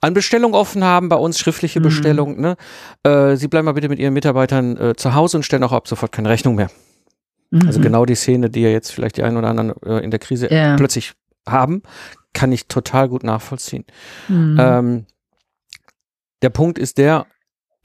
[0.00, 1.84] an Bestellung offen haben, bei uns schriftliche mhm.
[1.84, 2.40] Bestellung.
[2.40, 2.56] Ne?
[3.02, 5.88] Äh, Sie bleiben mal bitte mit Ihren Mitarbeitern äh, zu Hause und stellen auch ab
[5.88, 6.70] sofort keine Rechnung mehr.
[7.50, 7.66] Mhm.
[7.66, 10.20] Also genau die Szene, die ja jetzt vielleicht die einen oder anderen äh, in der
[10.20, 10.76] Krise ja.
[10.76, 11.12] plötzlich
[11.48, 11.82] haben,
[12.32, 13.84] kann ich total gut nachvollziehen.
[14.28, 14.56] Mhm.
[14.60, 15.06] Ähm,
[16.42, 17.26] der Punkt ist der,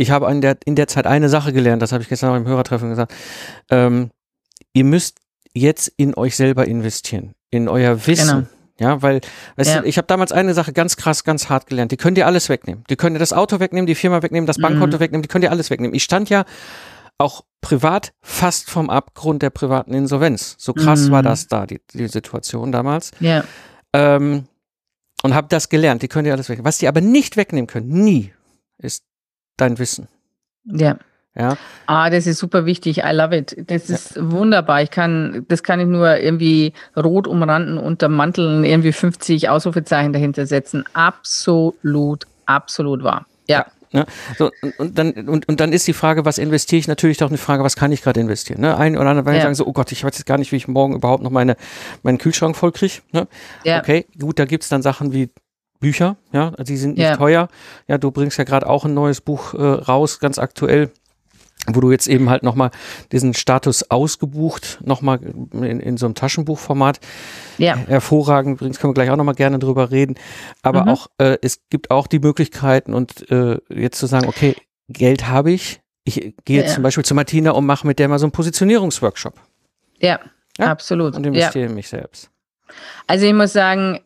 [0.01, 2.35] ich habe in der, in der Zeit eine Sache gelernt, das habe ich gestern auch
[2.35, 3.13] im Hörertreffen gesagt.
[3.69, 4.09] Ähm,
[4.73, 5.19] ihr müsst
[5.53, 8.27] jetzt in euch selber investieren, in euer Wissen.
[8.27, 8.47] Genau.
[8.79, 9.21] Ja, weil,
[9.57, 9.81] weißt ja.
[9.81, 11.91] du, ich habe damals eine Sache ganz krass, ganz hart gelernt.
[11.91, 12.83] Die könnt ihr alles wegnehmen.
[12.89, 15.01] Die könnt ihr das Auto wegnehmen, die Firma wegnehmen, das Bankkonto mhm.
[15.01, 15.93] wegnehmen, die könnt ihr alles wegnehmen.
[15.93, 16.45] Ich stand ja
[17.19, 20.55] auch privat fast vom Abgrund der privaten Insolvenz.
[20.57, 21.11] So krass mhm.
[21.11, 23.11] war das da, die, die Situation damals.
[23.19, 23.43] Ja.
[23.93, 24.45] Ähm,
[25.21, 26.01] und habe das gelernt.
[26.01, 26.65] Die könnt ihr alles wegnehmen.
[26.65, 28.33] Was die aber nicht wegnehmen können, nie,
[28.79, 29.03] ist
[29.61, 30.07] dein Wissen.
[30.65, 30.97] Ja.
[31.33, 31.55] Ja.
[31.85, 32.99] Ah, das ist super wichtig.
[32.99, 33.55] I love it.
[33.67, 34.31] Das ist ja.
[34.31, 34.81] wunderbar.
[34.81, 40.45] Ich kann, das kann ich nur irgendwie rot umranden, unter Manteln irgendwie 50 Ausrufezeichen dahinter
[40.45, 40.83] setzen.
[40.91, 43.25] Absolut, absolut wahr.
[43.47, 43.59] Ja.
[43.91, 44.01] ja.
[44.01, 44.05] Ne?
[44.37, 46.87] So, und, und, dann, und, und dann ist die Frage, was investiere ich?
[46.89, 48.59] Natürlich doch eine Frage, was kann ich gerade investieren?
[48.59, 48.75] Ne?
[48.75, 49.43] Ein oder andere werden ja.
[49.43, 51.55] sagen so, oh Gott, ich weiß jetzt gar nicht, wie ich morgen überhaupt noch meine,
[52.03, 52.95] meinen Kühlschrank voll kriege.
[53.13, 53.27] Ne?
[53.63, 53.79] Ja.
[53.79, 55.29] Okay, gut, da gibt's dann Sachen wie
[55.81, 57.17] Bücher, ja, die sind nicht ja.
[57.17, 57.49] teuer.
[57.87, 60.91] Ja, du bringst ja gerade auch ein neues Buch äh, raus, ganz aktuell,
[61.67, 62.71] wo du jetzt eben halt nochmal
[63.11, 65.19] diesen Status ausgebucht, nochmal
[65.53, 66.99] in, in so einem Taschenbuchformat
[67.57, 67.75] ja.
[67.75, 70.15] hervorragend bringst, können wir gleich auch nochmal gerne drüber reden.
[70.61, 70.89] Aber mhm.
[70.89, 74.55] auch, äh, es gibt auch die Möglichkeiten und äh, jetzt zu sagen, okay,
[74.87, 78.19] Geld habe ich, ich gehe jetzt zum Beispiel zu Martina und mache mit der mal
[78.19, 79.33] so einen Positionierungsworkshop.
[79.99, 80.19] Ja,
[80.57, 80.67] ja?
[80.67, 81.15] absolut.
[81.15, 82.29] Und investiere in mich selbst.
[83.07, 83.99] Also ich muss sagen,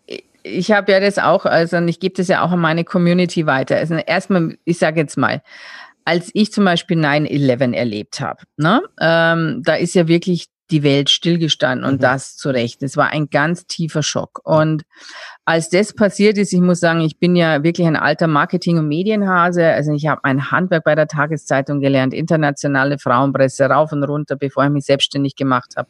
[0.45, 3.77] ich habe ja das auch, also ich gebe das ja auch an meine Community weiter.
[3.77, 5.41] Also erstmal, ich sage jetzt mal,
[6.05, 11.09] als ich zum Beispiel 9-11 erlebt habe, ne, ähm, da ist ja wirklich die Welt
[11.09, 12.01] stillgestanden und mhm.
[12.01, 12.83] das zu Recht.
[12.83, 14.41] Es war ein ganz tiefer Schock.
[14.43, 14.83] Und
[15.45, 18.87] als das passiert ist, ich muss sagen, ich bin ja wirklich ein alter Marketing- und
[18.87, 19.67] Medienhase.
[19.67, 24.63] Also ich habe mein Handwerk bei der Tageszeitung gelernt, internationale Frauenpresse rauf und runter, bevor
[24.63, 25.89] ich mich selbstständig gemacht habe.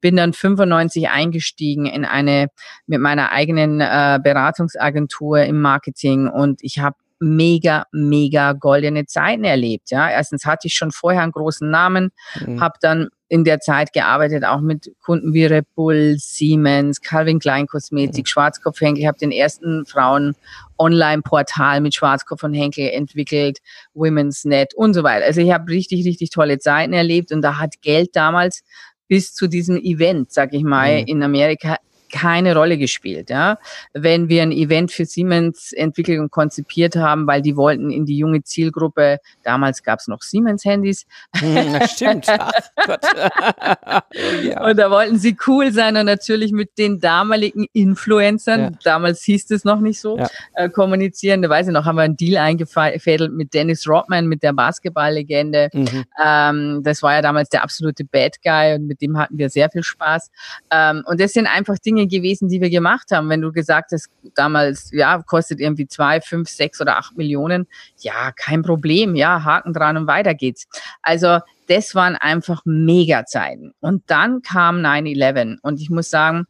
[0.00, 2.48] Bin dann 95 eingestiegen in eine
[2.88, 9.90] mit meiner eigenen äh, Beratungsagentur im Marketing und ich habe mega, mega goldene Zeiten erlebt.
[9.90, 12.10] Ja, erstens hatte ich schon vorher einen großen Namen,
[12.44, 12.60] mhm.
[12.60, 17.66] habe dann in der Zeit gearbeitet, auch mit Kunden wie Red Bull, Siemens, Calvin Klein
[17.66, 18.26] Kosmetik, mhm.
[18.26, 19.00] Schwarzkopf Henkel.
[19.00, 20.34] Ich habe den ersten Frauen
[20.78, 23.58] Online-Portal mit Schwarzkopf und Henkel entwickelt,
[23.94, 25.24] Women's Net und so weiter.
[25.24, 28.62] Also ich habe richtig, richtig tolle Zeiten erlebt und da hat Geld damals
[29.08, 31.06] bis zu diesem Event, sag ich mal, mhm.
[31.06, 31.76] in Amerika
[32.10, 33.30] keine Rolle gespielt.
[33.30, 33.58] Ja?
[33.92, 38.18] Wenn wir ein Event für Siemens entwickelt und konzipiert haben, weil die wollten in die
[38.18, 41.06] junge Zielgruppe, damals gab es noch Siemens-Handys.
[41.36, 42.26] Hm, stimmt.
[42.76, 44.02] Ach,
[44.42, 44.64] ja.
[44.64, 48.70] Und da wollten sie cool sein und natürlich mit den damaligen Influencern, ja.
[48.84, 50.28] damals hieß es noch nicht so, ja.
[50.54, 51.42] äh, kommunizieren.
[51.42, 55.68] Da weiß ich noch, haben wir einen Deal eingefädelt mit Dennis Rodman, mit der Basketballlegende.
[55.72, 56.04] Mhm.
[56.22, 59.70] Ähm, das war ja damals der absolute Bad Guy und mit dem hatten wir sehr
[59.70, 60.30] viel Spaß.
[60.70, 63.28] Ähm, und das sind einfach Dinge, Dinge gewesen, die wir gemacht haben.
[63.28, 67.66] Wenn du gesagt hast, damals, ja, kostet irgendwie zwei, fünf, sechs oder acht Millionen,
[67.98, 70.66] ja, kein Problem, ja, Haken dran und weiter geht's.
[71.02, 73.72] Also, das waren einfach Mega-Zeiten.
[73.80, 76.46] Und dann kam 9-11 und ich muss sagen,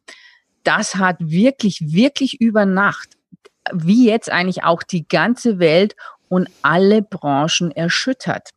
[0.63, 3.11] das hat wirklich, wirklich über Nacht,
[3.73, 5.95] wie jetzt eigentlich auch die ganze Welt
[6.29, 8.51] und alle Branchen erschüttert.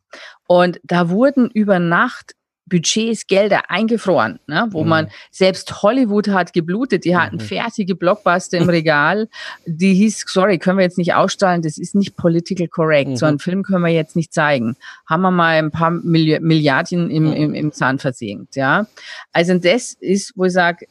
[0.46, 2.34] Und da wurden über Nacht
[2.70, 4.68] Budgets, Gelder eingefroren, ne?
[4.70, 4.88] wo mhm.
[4.88, 7.40] man selbst Hollywood hat geblutet, die hatten mhm.
[7.40, 9.28] fertige Blockbuster im Regal,
[9.66, 13.16] die hieß, sorry, können wir jetzt nicht ausstrahlen, das ist nicht political correct, mhm.
[13.16, 14.76] so einen Film können wir jetzt nicht zeigen.
[15.06, 18.86] Haben wir mal ein paar Milli Milliarden im, im, im Zahn versenkt, ja.
[19.32, 20.86] Also das ist, wo ich sage,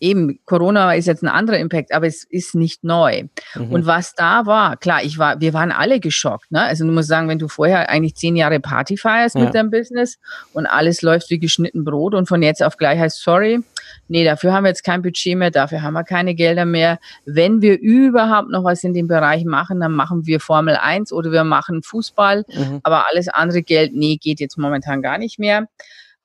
[0.00, 3.24] eben, Corona ist jetzt ein anderer Impact, aber es ist nicht neu.
[3.54, 3.72] Mhm.
[3.72, 6.50] Und was da war, klar, ich war, wir waren alle geschockt.
[6.50, 6.62] Ne?
[6.62, 9.44] Also du musst sagen, wenn du vorher eigentlich zehn Jahre Party feierst ja.
[9.44, 10.18] mit deinem Business
[10.52, 13.60] und alles läuft wie geschnitten Brot und von jetzt auf gleich heißt, sorry,
[14.08, 16.98] nee, dafür haben wir jetzt kein Budget mehr, dafür haben wir keine Gelder mehr.
[17.24, 21.30] Wenn wir überhaupt noch was in dem Bereich machen, dann machen wir Formel 1 oder
[21.30, 22.80] wir machen Fußball, mhm.
[22.82, 25.68] aber alles andere Geld, nee, geht jetzt momentan gar nicht mehr.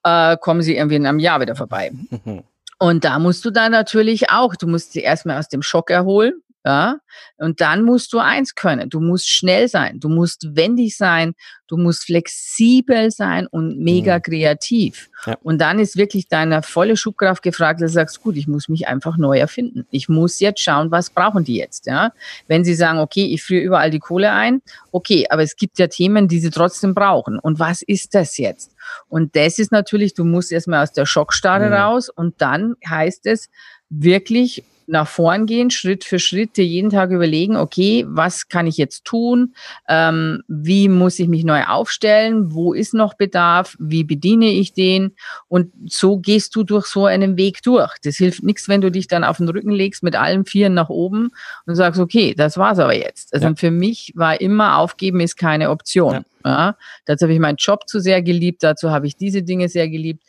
[0.03, 1.91] Äh, kommen Sie irgendwie in einem Jahr wieder vorbei.
[2.25, 2.43] Mhm.
[2.79, 6.41] Und da musst du dann natürlich auch, du musst sie erstmal aus dem Schock erholen.
[6.67, 6.99] Ja,
[7.37, 8.89] und dann musst du eins können.
[8.89, 10.01] Du musst schnell sein.
[10.01, 11.33] Du musst wendig sein.
[11.69, 14.21] Du musst flexibel sein und mega mhm.
[14.21, 15.09] kreativ.
[15.25, 15.37] Ja.
[15.43, 18.89] Und dann ist wirklich deine volle Schubkraft gefragt, dass du sagst, gut, ich muss mich
[18.89, 19.87] einfach neu erfinden.
[19.91, 22.11] Ich muss jetzt schauen, was brauchen die jetzt, ja?
[22.49, 25.87] Wenn sie sagen, okay, ich führe überall die Kohle ein, okay, aber es gibt ja
[25.87, 27.39] Themen, die sie trotzdem brauchen.
[27.39, 28.75] Und was ist das jetzt?
[29.07, 31.73] Und das ist natürlich, du musst erstmal aus der Schockstarre mhm.
[31.73, 33.49] raus und dann heißt es
[33.89, 38.77] wirklich nach vorn gehen, Schritt für Schritt, dir jeden Tag überlegen, okay, was kann ich
[38.77, 39.53] jetzt tun?
[39.89, 42.53] Ähm, wie muss ich mich neu aufstellen?
[42.53, 43.75] Wo ist noch Bedarf?
[43.79, 45.11] Wie bediene ich den?
[45.49, 47.93] Und so gehst du durch so einen Weg durch.
[48.03, 50.89] Das hilft nichts, wenn du dich dann auf den Rücken legst mit allen Vieren nach
[50.89, 51.31] oben
[51.65, 53.33] und sagst, okay, das war's aber jetzt.
[53.33, 53.55] Also ja.
[53.55, 56.23] für mich war immer aufgeben ist keine Option.
[56.45, 56.51] Ja.
[56.51, 56.77] ja.
[57.05, 60.23] Dazu habe ich meinen Job zu sehr geliebt, dazu habe ich diese Dinge sehr geliebt.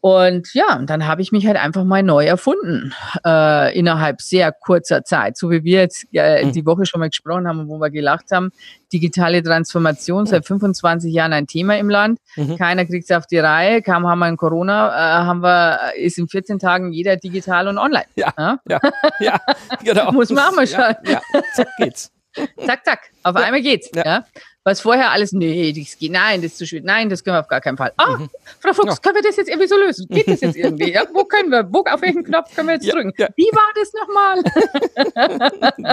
[0.00, 2.94] Und ja, und dann habe ich mich halt einfach mal neu erfunden
[3.26, 5.36] äh, innerhalb sehr kurzer Zeit.
[5.36, 6.52] So wie wir jetzt äh, mhm.
[6.52, 8.50] die Woche schon mal gesprochen haben, wo wir gelacht haben.
[8.92, 12.20] Digitale Transformation seit 25 Jahren ein Thema im Land.
[12.36, 12.56] Mhm.
[12.56, 13.82] Keiner kriegt es auf die Reihe.
[13.82, 17.78] Kaum haben wir in Corona, äh, haben wir, ist in 14 Tagen jeder digital und
[17.78, 18.06] online.
[18.14, 18.80] Ja, ja, ja,
[19.20, 19.40] ja
[19.84, 20.12] genau.
[20.12, 20.94] Muss man auch mal schauen.
[21.04, 22.12] Ja, ja, zack geht's.
[22.66, 23.10] zack, zack.
[23.24, 23.90] Auf einmal geht's.
[23.94, 24.24] Ja.
[24.64, 27.40] Was vorher alles, nee, das geht, nein, das ist zu schwierig, nein, das können wir
[27.40, 27.92] auf gar keinen Fall.
[27.96, 28.28] Ah, mhm.
[28.60, 28.96] Frau Fuchs, ja.
[28.96, 30.06] können wir das jetzt irgendwie so lösen?
[30.10, 30.92] Geht das jetzt irgendwie?
[30.92, 33.12] Ja, wo können wir, wo, auf welchen Knopf können wir jetzt ja, drücken?
[33.16, 33.28] Ja.
[33.36, 34.42] Wie war das nochmal?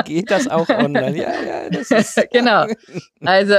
[0.03, 1.17] geht das auch online?
[1.17, 2.27] Ja, ja, das ist.
[2.31, 2.65] genau.
[3.21, 3.55] Also,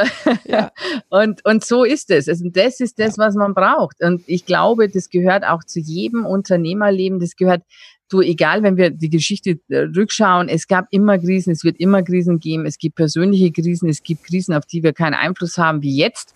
[1.08, 2.28] und, und so ist es.
[2.28, 4.02] Also, das ist das, was man braucht.
[4.02, 7.62] Und ich glaube, das gehört auch zu jedem Unternehmerleben, das gehört
[8.08, 12.02] du, egal, wenn wir die Geschichte äh, rückschauen, es gab immer Krisen, es wird immer
[12.02, 15.82] Krisen geben, es gibt persönliche Krisen, es gibt Krisen, auf die wir keinen Einfluss haben,
[15.82, 16.34] wie jetzt.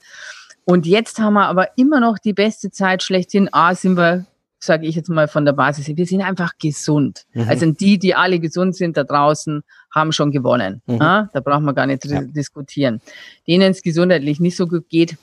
[0.65, 3.49] Und jetzt haben wir aber immer noch die beste Zeit schlechthin.
[3.53, 4.27] A, sind wir,
[4.59, 7.25] sage ich jetzt mal von der Basis, wir sind einfach gesund.
[7.33, 7.49] Mhm.
[7.49, 10.83] Also die, die alle gesund sind da draußen, haben schon gewonnen.
[10.87, 10.99] Mhm.
[11.01, 12.23] Ja, da brauchen wir gar nicht ja.
[12.23, 13.01] diskutieren.
[13.47, 15.17] Denen es gesundheitlich nicht so gut geht,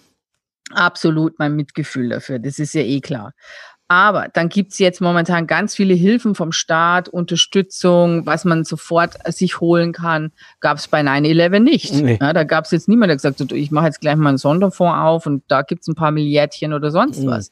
[0.72, 2.40] absolut mein Mitgefühl dafür.
[2.40, 3.34] Das ist ja eh klar.
[3.90, 9.62] Aber dann gibt's jetzt momentan ganz viele Hilfen vom Staat, Unterstützung, was man sofort sich
[9.62, 10.32] holen kann.
[10.60, 11.94] Gab's bei 9-11 nicht.
[11.94, 12.18] Nee.
[12.20, 14.98] Ja, da gab's jetzt niemand, der gesagt hat, ich mache jetzt gleich mal einen Sonderfonds
[15.00, 17.28] auf und da gibt's ein paar Milliardchen oder sonst mhm.
[17.28, 17.52] was.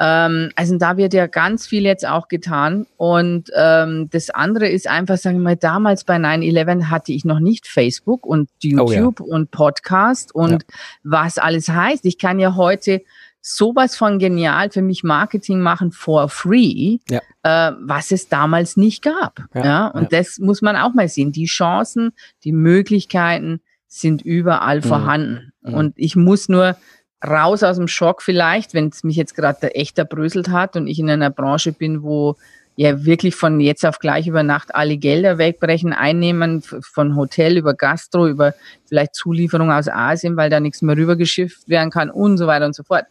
[0.00, 2.86] Ähm, also da wird ja ganz viel jetzt auch getan.
[2.96, 7.40] Und ähm, das andere ist einfach, sagen wir mal, damals bei 9-11 hatte ich noch
[7.40, 9.34] nicht Facebook und YouTube oh ja.
[9.34, 10.58] und Podcast und ja.
[11.04, 12.04] was alles heißt.
[12.06, 13.02] Ich kann ja heute
[13.46, 17.20] sowas von genial für mich Marketing machen for free, ja.
[17.42, 19.38] äh, was es damals nicht gab.
[19.54, 19.86] Ja, ja?
[19.88, 20.18] und ja.
[20.18, 21.30] das muss man auch mal sehen.
[21.30, 24.84] Die Chancen, die Möglichkeiten sind überall mhm.
[24.84, 25.52] vorhanden.
[25.60, 25.74] Mhm.
[25.74, 26.76] Und ich muss nur
[27.22, 30.86] raus aus dem Schock vielleicht, wenn es mich jetzt gerade der echter bröselt hat und
[30.86, 32.36] ich in einer Branche bin, wo
[32.76, 37.74] ja wirklich von jetzt auf gleich über Nacht alle Gelder wegbrechen, einnehmen, von Hotel über
[37.74, 38.54] Gastro, über
[38.86, 42.74] vielleicht Zulieferung aus Asien, weil da nichts mehr rübergeschifft werden kann und so weiter und
[42.74, 43.04] so fort.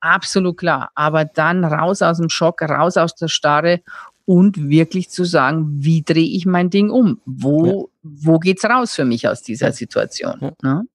[0.00, 0.90] Absolut klar.
[0.94, 3.80] Aber dann raus aus dem Schock, raus aus der Starre
[4.28, 7.18] und wirklich zu sagen, wie drehe ich mein Ding um?
[7.24, 7.84] Wo, ja.
[8.02, 10.36] wo geht's raus für mich aus dieser Situation?
[10.42, 10.52] Ja.
[10.62, 10.86] Ne?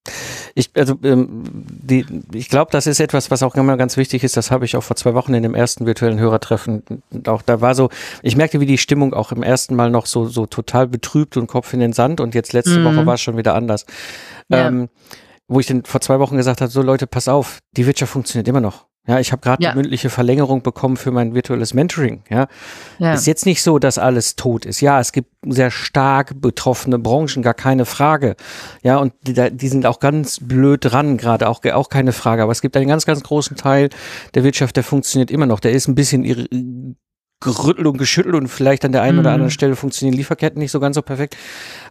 [0.53, 4.37] Ich, also, ähm, die, ich glaube, das ist etwas, was auch immer ganz wichtig ist.
[4.37, 6.83] Das habe ich auch vor zwei Wochen in dem ersten virtuellen Hörertreffen
[7.25, 7.89] auch da war so,
[8.21, 11.47] ich merkte, wie die Stimmung auch im ersten Mal noch so, so total betrübt und
[11.47, 12.85] Kopf in den Sand und jetzt letzte mhm.
[12.85, 13.87] Woche war es schon wieder anders.
[14.49, 14.67] Ja.
[14.67, 14.89] Ähm,
[15.47, 18.47] wo ich dann vor zwei Wochen gesagt habe, so Leute, pass auf, die Wirtschaft funktioniert
[18.47, 18.85] immer noch.
[19.05, 19.71] Ja, ich habe gerade ja.
[19.71, 22.23] eine mündliche Verlängerung bekommen für mein virtuelles Mentoring.
[22.29, 22.47] Ja.
[22.99, 24.79] ja, ist jetzt nicht so, dass alles tot ist.
[24.79, 28.37] Ja, es gibt sehr stark betroffene Branchen, gar keine Frage.
[28.81, 32.43] Ja, und die, die sind auch ganz blöd dran, gerade auch auch keine Frage.
[32.43, 33.89] Aber es gibt einen ganz, ganz großen Teil
[34.35, 35.59] der Wirtschaft, der funktioniert immer noch.
[35.59, 36.23] Der ist ein bisschen
[37.43, 39.19] gerüttelt und geschüttelt und vielleicht an der einen mhm.
[39.19, 41.35] oder anderen Stelle funktionieren Lieferketten nicht so ganz so perfekt.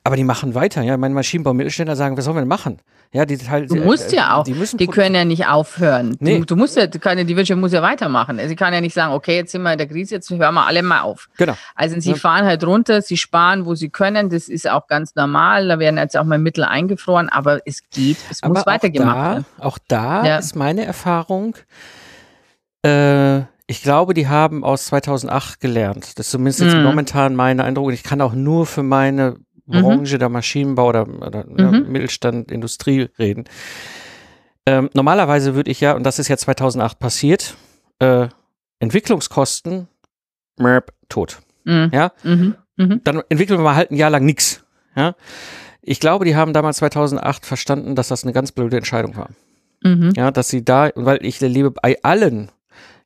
[0.05, 0.83] Aber die machen weiter.
[0.83, 2.81] Ja, meine Maschinenbau-Mittelständler sagen, was sollen wir denn machen?
[3.13, 4.45] Ja, die halt, du musst äh, ja auch.
[4.45, 6.17] Die, müssen die können ja nicht aufhören.
[6.19, 6.39] Nee.
[6.39, 8.41] Du, du musst ja, kann, die Wirtschaft muss ja weitermachen.
[8.49, 10.67] Sie kann ja nicht sagen, okay, jetzt sind wir in der Krise, jetzt hören wir
[10.67, 11.29] alle mal auf.
[11.37, 11.55] Genau.
[11.75, 12.17] Also sie ja.
[12.17, 14.31] fahren halt runter, sie sparen, wo sie können.
[14.31, 15.69] Das ist auch ganz normal.
[15.69, 19.47] Da werden jetzt auch mal Mittel eingefroren, aber es geht, es aber muss weitergemacht werden.
[19.59, 20.39] Auch da ja.
[20.39, 21.57] ist meine Erfahrung,
[22.85, 26.19] äh, ich glaube, die haben aus 2008 gelernt.
[26.19, 26.83] Das ist zumindest jetzt mhm.
[26.83, 27.93] momentan meine Eindruck.
[27.93, 29.37] Ich kann auch nur für meine.
[29.67, 30.19] Branche mhm.
[30.19, 31.59] der Maschinenbau oder, oder mhm.
[31.59, 33.45] ja, Mittelstand, Industrie reden.
[34.67, 37.57] Ähm, normalerweise würde ich ja, und das ist ja 2008 passiert,
[37.99, 38.29] äh,
[38.79, 39.89] Entwicklungskosten
[40.59, 41.41] merp, tot.
[41.65, 41.91] Mhm.
[41.93, 42.13] Ja?
[42.23, 42.55] Mhm.
[42.77, 43.01] Mhm.
[43.05, 44.65] Dann entwickeln wir mal halt ein Jahr lang nichts.
[44.97, 45.15] Ja?
[45.83, 49.31] Ich glaube, die haben damals 2008 verstanden, dass das eine ganz blöde Entscheidung war.
[49.83, 50.13] Mhm.
[50.17, 52.51] Ja, dass sie da, weil ich erlebe bei allen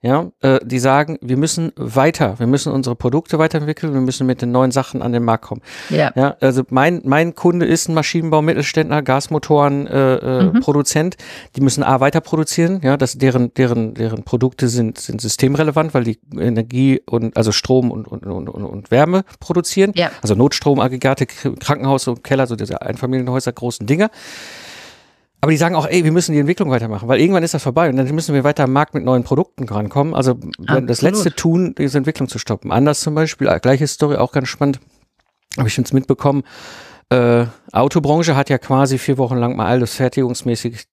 [0.07, 4.40] ja, äh, die sagen, wir müssen weiter, wir müssen unsere Produkte weiterentwickeln, wir müssen mit
[4.40, 5.62] den neuen Sachen an den Markt kommen.
[5.90, 6.12] Ja.
[6.14, 10.61] ja also mein, mein Kunde ist ein Maschinenbau, Mittelständler, Gasmotoren, äh, äh, mhm.
[10.61, 11.16] Produzent.
[11.57, 16.04] Die müssen A weiter produzieren, ja, dass deren, deren, deren Produkte sind, sind systemrelevant, weil
[16.04, 19.90] die Energie und also Strom und, und, und, und Wärme produzieren.
[19.96, 20.12] Ja.
[20.22, 24.11] Also Notstromaggregate, Krankenhaus und Keller, so diese Einfamilienhäuser, großen Dinger.
[25.41, 27.89] Aber die sagen auch, ey, wir müssen die Entwicklung weitermachen, weil irgendwann ist das vorbei
[27.89, 30.14] und dann müssen wir weiter am Markt mit neuen Produkten rankommen.
[30.14, 32.72] Also das letzte tun, diese Entwicklung zu stoppen.
[32.72, 34.80] Anders zum Beispiel, äh, gleiche Story, auch ganz spannend,
[35.59, 36.43] habe ich jetzt mitbekommen,
[37.11, 40.87] äh, Autobranche hat ja quasi vier Wochen lang mal alles fertigungsmäßig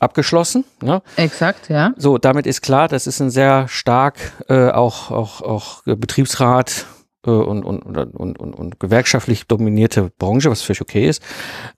[0.00, 0.64] abgeschlossen.
[0.82, 1.02] Ne?
[1.16, 1.92] Exakt, ja.
[1.96, 4.16] So, damit ist klar, das ist ein sehr stark
[4.48, 6.86] äh, auch, auch, auch Betriebsrat
[7.26, 11.22] äh, und, und, und, und, und, und gewerkschaftlich dominierte Branche, was völlig okay ist.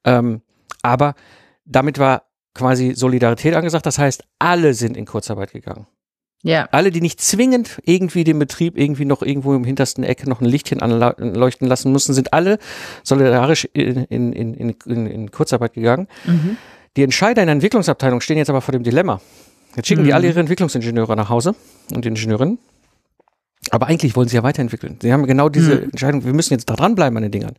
[0.05, 0.43] Ähm,
[0.83, 1.15] aber
[1.71, 3.87] damit war quasi Solidarität angesagt.
[3.87, 5.87] Das heißt, alle sind in Kurzarbeit gegangen.
[6.43, 6.69] Ja.
[6.73, 10.47] Alle, die nicht zwingend irgendwie den Betrieb irgendwie noch irgendwo im hintersten Ecke noch ein
[10.47, 12.59] Lichtchen anleuchten lassen mussten, sind alle
[13.03, 16.09] solidarisch in, in, in, in, in Kurzarbeit gegangen.
[16.25, 16.57] Mhm.
[16.97, 19.21] Die Entscheider in der Entwicklungsabteilung stehen jetzt aber vor dem Dilemma.
[19.77, 20.07] Jetzt schicken mhm.
[20.07, 21.55] die alle ihre Entwicklungsingenieure nach Hause
[21.95, 22.59] und Ingenieurinnen.
[23.71, 24.97] Aber eigentlich wollen sie ja weiterentwickeln.
[25.03, 25.91] Sie haben genau diese mhm.
[25.91, 27.55] Entscheidung, wir müssen jetzt da dranbleiben an den Dingern.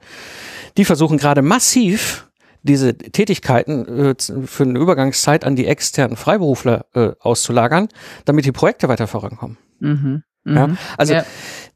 [0.77, 2.30] Die versuchen gerade massiv
[2.63, 7.89] diese Tätigkeiten äh, für eine Übergangszeit an die externen Freiberufler äh, auszulagern,
[8.25, 9.57] damit die Projekte weiter vorankommen.
[9.79, 10.23] Mhm.
[10.43, 10.55] Mhm.
[10.55, 10.69] Ja?
[10.97, 11.25] Also ja.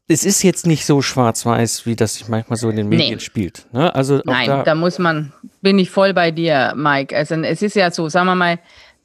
[0.08, 3.20] es ist jetzt nicht so schwarz-weiß, wie das sich manchmal so in den Medien nee.
[3.20, 3.66] spielt.
[3.72, 3.94] Ne?
[3.94, 5.32] Also Nein, da, da, muss man,
[5.62, 7.16] bin ich voll bei dir, Mike.
[7.16, 8.58] Also es ist ja so, sagen wir mal,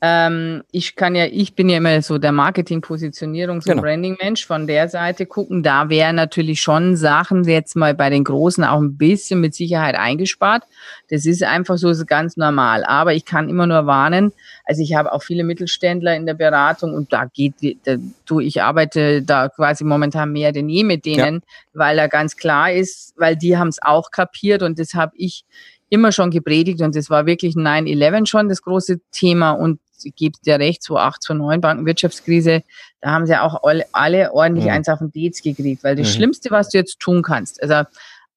[0.03, 3.81] ähm, ich kann ja, ich bin ja immer so der Marketing, Positionierungs- und genau.
[3.83, 5.61] Branding-Mensch von der Seite gucken.
[5.61, 9.93] Da wären natürlich schon Sachen jetzt mal bei den Großen auch ein bisschen mit Sicherheit
[9.93, 10.63] eingespart.
[11.11, 12.83] Das ist einfach so, ist ganz normal.
[12.83, 14.33] Aber ich kann immer nur warnen.
[14.65, 18.63] Also ich habe auch viele Mittelständler in der Beratung und da geht, da, du, ich
[18.63, 21.41] arbeite da quasi momentan mehr denn je mit denen, ja.
[21.73, 25.45] weil da ganz klar ist, weil die haben es auch kapiert und das habe ich
[25.89, 29.79] immer schon gepredigt und das war wirklich 9-11 schon das große Thema und
[30.15, 32.63] gibt ja recht, 2008, 2009 Bankenwirtschaftskrise,
[33.01, 34.71] da haben sie auch alle, alle ordentlich mhm.
[34.71, 36.13] eins auf den Dez gekriegt, weil das mhm.
[36.13, 37.87] Schlimmste, was du jetzt tun kannst, also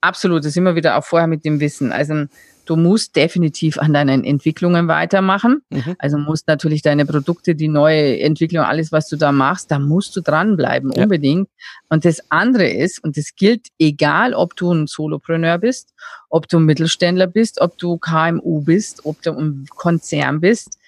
[0.00, 2.26] absolut, das ist immer wieder auch vorher mit dem Wissen, also
[2.64, 5.62] du musst definitiv an deinen Entwicklungen weitermachen.
[5.70, 5.96] Mhm.
[5.98, 10.16] Also musst natürlich deine Produkte, die neue Entwicklung, alles, was du da machst, da musst
[10.16, 11.02] du dranbleiben, ja.
[11.02, 11.48] unbedingt.
[11.88, 15.94] Und das andere ist, und das gilt egal, ob du ein Solopreneur bist,
[16.28, 20.78] ob du ein Mittelständler bist, ob du KMU bist, ob du ein Konzern bist,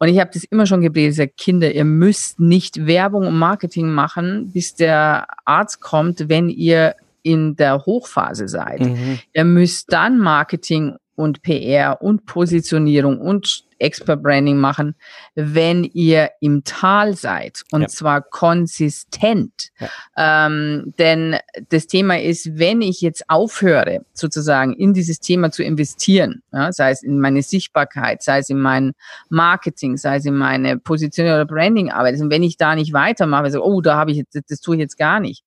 [0.00, 4.50] und ich habe das immer schon gepredigt, Kinder, ihr müsst nicht Werbung und Marketing machen,
[4.50, 8.80] bis der Arzt kommt, wenn ihr in der Hochphase seid.
[8.80, 9.18] Mhm.
[9.34, 14.94] Ihr müsst dann Marketing und PR und Positionierung und Expert Branding machen,
[15.34, 17.88] wenn ihr im Tal seid und ja.
[17.88, 19.70] zwar konsistent.
[19.78, 20.46] Ja.
[20.46, 21.36] Ähm, denn
[21.70, 26.90] das Thema ist, wenn ich jetzt aufhöre, sozusagen in dieses Thema zu investieren, ja, sei
[26.90, 28.92] es in meine Sichtbarkeit, sei es in mein
[29.28, 33.64] Marketing, sei es in meine Positionierung oder Branding-Arbeit, und wenn ich da nicht weitermache, so,
[33.64, 35.44] oh, da habe ich jetzt, das tue ich jetzt gar nicht,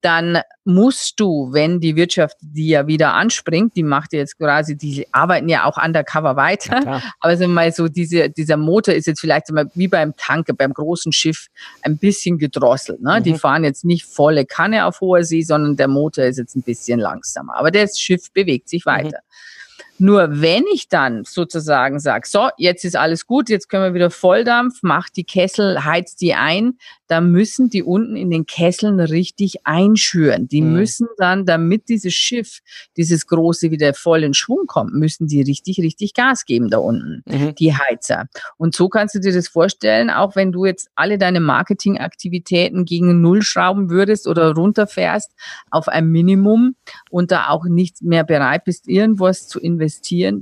[0.00, 5.06] dann musst du, wenn die Wirtschaft die ja wieder anspringt, die macht jetzt quasi, die
[5.12, 9.20] arbeiten ja auch undercover weiter, ja, aber so mal so diese, dieser Motor ist jetzt
[9.20, 11.46] vielleicht mal wie beim Tanker, beim großen Schiff
[11.82, 13.00] ein bisschen gedrosselt.
[13.00, 13.18] Ne?
[13.18, 13.24] Mhm.
[13.24, 16.62] Die fahren jetzt nicht volle Kanne auf hoher See, sondern der Motor ist jetzt ein
[16.62, 17.56] bisschen langsamer.
[17.56, 18.90] Aber das Schiff bewegt sich mhm.
[18.90, 19.18] weiter.
[19.18, 19.57] Mhm.
[19.98, 24.10] Nur wenn ich dann sozusagen sage, so, jetzt ist alles gut, jetzt können wir wieder
[24.10, 26.78] Volldampf, mach die Kessel, heiz die ein,
[27.08, 30.46] da müssen die unten in den Kesseln richtig einschüren.
[30.46, 30.74] Die mhm.
[30.74, 32.60] müssen dann, damit dieses Schiff,
[32.96, 37.22] dieses große wieder voll in Schwung kommt, müssen die richtig, richtig Gas geben da unten,
[37.26, 37.54] mhm.
[37.54, 38.26] die Heizer.
[38.58, 43.20] Und so kannst du dir das vorstellen, auch wenn du jetzt alle deine Marketingaktivitäten gegen
[43.22, 45.32] Null schrauben würdest oder runterfährst
[45.70, 46.76] auf ein Minimum
[47.10, 49.87] und da auch nicht mehr bereit bist, irgendwas zu investieren,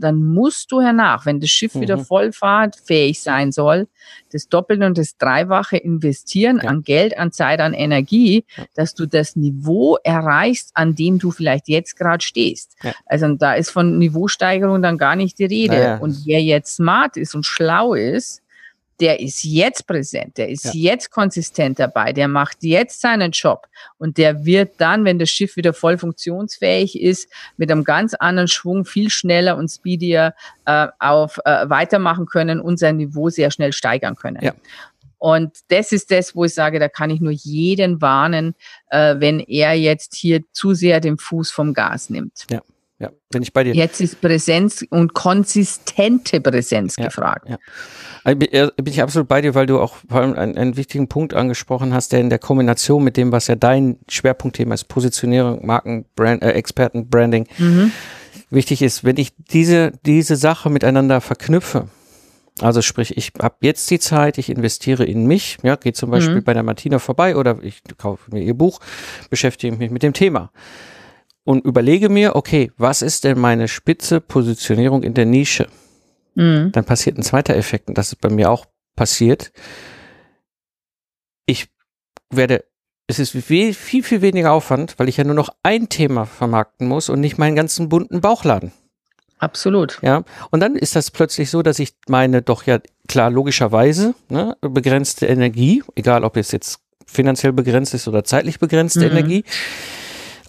[0.00, 1.80] dann musst du hernach, wenn das Schiff mhm.
[1.80, 3.88] wieder voll fahrtfähig sein soll,
[4.32, 6.70] das Doppelte und das Dreifache investieren ja.
[6.70, 8.64] an Geld, an Zeit, an Energie, ja.
[8.74, 12.76] dass du das Niveau erreichst, an dem du vielleicht jetzt gerade stehst.
[12.82, 12.92] Ja.
[13.06, 15.98] Also da ist von Niveausteigerung dann gar nicht die Rede.
[16.00, 18.42] Und wer jetzt smart ist und schlau ist,
[19.00, 20.72] der ist jetzt präsent, der ist ja.
[20.74, 23.66] jetzt konsistent dabei, der macht jetzt seinen Job
[23.98, 28.48] und der wird dann, wenn das Schiff wieder voll funktionsfähig ist, mit einem ganz anderen
[28.48, 30.34] Schwung viel schneller und speedier
[30.64, 34.42] äh, auf äh, weitermachen können und sein Niveau sehr schnell steigern können.
[34.42, 34.54] Ja.
[35.18, 38.54] Und das ist das, wo ich sage, da kann ich nur jeden warnen,
[38.90, 42.44] äh, wenn er jetzt hier zu sehr den Fuß vom Gas nimmt.
[42.50, 42.62] Ja.
[42.98, 43.74] Ja, bin ich bei dir.
[43.74, 47.46] Jetzt ist Präsenz und konsistente Präsenz ja, gefragt.
[47.46, 47.58] Ja.
[48.24, 51.34] Also bin ich absolut bei dir, weil du auch vor allem einen, einen, wichtigen Punkt
[51.34, 56.06] angesprochen hast, der in der Kombination mit dem, was ja dein Schwerpunktthema ist, Positionierung, Marken,
[56.16, 57.92] Brand, äh, Experten, Branding, mhm.
[58.48, 59.04] wichtig ist.
[59.04, 61.88] Wenn ich diese, diese Sache miteinander verknüpfe,
[62.62, 66.36] also sprich, ich habe jetzt die Zeit, ich investiere in mich, ja, gehe zum Beispiel
[66.36, 66.44] mhm.
[66.44, 68.80] bei der Martina vorbei oder ich kaufe mir ihr Buch,
[69.28, 70.50] beschäftige mich mit dem Thema
[71.46, 75.68] und überlege mir, okay, was ist denn meine spitze Positionierung in der Nische?
[76.34, 76.72] Mhm.
[76.72, 78.66] Dann passiert ein zweiter Effekt und das ist bei mir auch
[78.96, 79.52] passiert.
[81.46, 81.68] Ich
[82.30, 82.64] werde,
[83.06, 86.88] es ist viel, viel, viel weniger Aufwand, weil ich ja nur noch ein Thema vermarkten
[86.88, 88.72] muss und nicht meinen ganzen bunten Bauchladen.
[89.38, 90.00] Absolut.
[90.02, 90.24] Ja.
[90.50, 95.26] Und dann ist das plötzlich so, dass ich meine doch ja klar logischerweise ne, begrenzte
[95.26, 99.16] Energie, egal ob es jetzt finanziell begrenzt ist oder zeitlich begrenzte mhm.
[99.16, 99.44] Energie,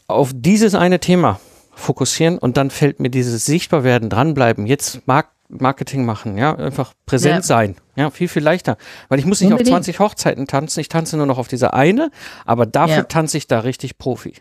[0.08, 1.40] auf dieses eine Thema
[1.74, 7.36] fokussieren und dann fällt mir dieses Sichtbarwerden, dranbleiben, jetzt Mark Marketing machen, ja, einfach präsent
[7.36, 7.42] ja.
[7.42, 8.78] sein, ja, viel, viel leichter,
[9.08, 9.70] weil ich muss nicht Unbedingt.
[9.74, 12.12] auf 20 Hochzeiten tanzen, ich tanze nur noch auf dieser eine,
[12.46, 13.04] aber dafür ja.
[13.04, 14.34] tanze ich da richtig Profi.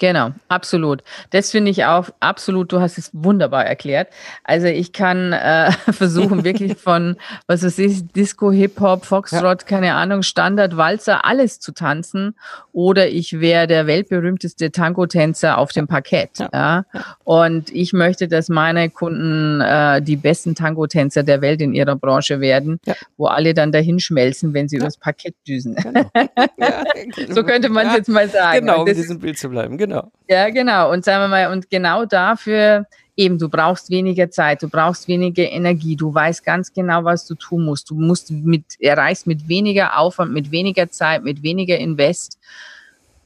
[0.00, 1.02] Genau, absolut.
[1.28, 4.08] Das finde ich auch absolut, du hast es wunderbar erklärt.
[4.44, 9.68] Also ich kann äh, versuchen, wirklich von, was weiß ich, Disco, Hip-Hop, Foxtrot, ja.
[9.68, 12.34] keine Ahnung, Standard, Walzer, alles zu tanzen.
[12.72, 16.38] Oder ich wäre der weltberühmteste Tango-Tänzer auf dem Parkett.
[16.38, 16.48] Ja.
[16.50, 16.84] ja.
[17.24, 22.40] Und ich möchte, dass meine Kunden äh, die besten Tango-Tänzer der Welt in ihrer Branche
[22.40, 22.94] werden, ja.
[23.18, 25.74] wo alle dann dahin schmelzen, wenn sie übers Parkett düsen.
[25.74, 26.10] Genau.
[27.34, 28.60] so könnte man es jetzt mal sagen.
[28.60, 29.76] Genau, um in diesem Bild zu bleiben.
[29.76, 30.12] Genau genau.
[30.28, 30.92] Ja, genau.
[30.92, 32.86] Und sagen wir mal, und genau dafür
[33.16, 37.34] eben, du brauchst weniger Zeit, du brauchst weniger Energie, du weißt ganz genau, was du
[37.34, 37.90] tun musst.
[37.90, 42.38] Du musst mit, erreichst mit weniger Aufwand, mit weniger Zeit, mit weniger Invest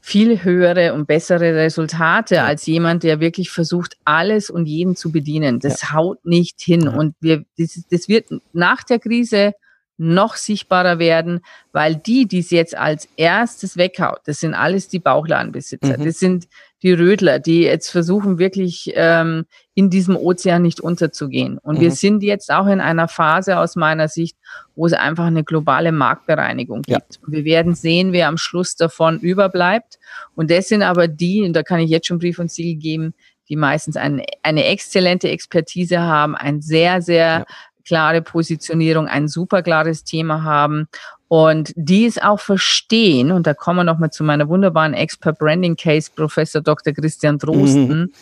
[0.00, 2.44] viel höhere und bessere Resultate ja.
[2.44, 5.60] als jemand, der wirklich versucht, alles und jeden zu bedienen.
[5.60, 5.92] Das ja.
[5.92, 6.82] haut nicht hin.
[6.82, 6.90] Ja.
[6.90, 9.54] Und wir, das, das wird nach der Krise
[9.96, 11.40] noch sichtbarer werden,
[11.72, 16.04] weil die, die es jetzt als erstes weghaut, das sind alles die Bauchladenbesitzer, mhm.
[16.04, 16.48] das sind
[16.82, 21.56] die Rödler, die jetzt versuchen wirklich ähm, in diesem Ozean nicht unterzugehen.
[21.58, 21.80] Und mhm.
[21.80, 24.36] wir sind jetzt auch in einer Phase aus meiner Sicht,
[24.76, 27.14] wo es einfach eine globale Marktbereinigung gibt.
[27.14, 27.20] Ja.
[27.26, 29.98] Wir werden sehen, wer am Schluss davon überbleibt.
[30.34, 33.14] Und das sind aber die, und da kann ich jetzt schon Brief und Siegel geben,
[33.48, 37.46] die meistens eine, eine exzellente Expertise haben, ein sehr, sehr
[37.84, 40.88] klare Positionierung, ein super klares Thema haben
[41.28, 43.32] und die es auch verstehen.
[43.32, 46.92] Und da kommen wir nochmal zu meiner wunderbaren Expert Branding Case, Professor Dr.
[46.92, 48.00] Christian Drosten.
[48.00, 48.12] Mhm.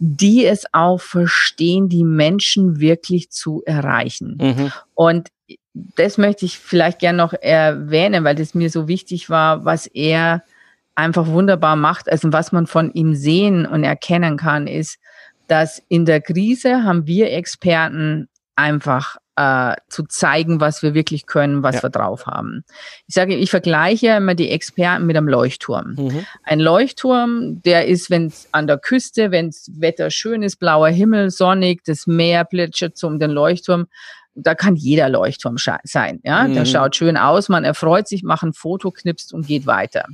[0.00, 4.38] die es auch verstehen, die Menschen wirklich zu erreichen.
[4.40, 4.72] Mhm.
[4.94, 5.28] Und
[5.74, 10.42] das möchte ich vielleicht gerne noch erwähnen, weil das mir so wichtig war, was er
[10.94, 12.10] einfach wunderbar macht.
[12.10, 14.98] Also was man von ihm sehen und erkennen kann, ist,
[15.48, 21.62] dass in der Krise haben wir Experten einfach äh, zu zeigen, was wir wirklich können,
[21.62, 21.82] was ja.
[21.82, 22.64] wir drauf haben.
[23.08, 25.94] Ich sage, ich vergleiche immer die Experten mit einem Leuchtturm.
[25.96, 26.26] Mhm.
[26.44, 30.88] Ein Leuchtturm, der ist, wenn es an der Küste, wenn das Wetter schön ist, blauer
[30.88, 33.86] Himmel, sonnig, das Meer plätschert um den Leuchtturm,
[34.36, 36.20] da kann jeder Leuchtturm sein.
[36.22, 36.54] Ja, mhm.
[36.54, 40.06] der schaut schön aus, man erfreut sich, macht ein Foto, knipst und geht weiter.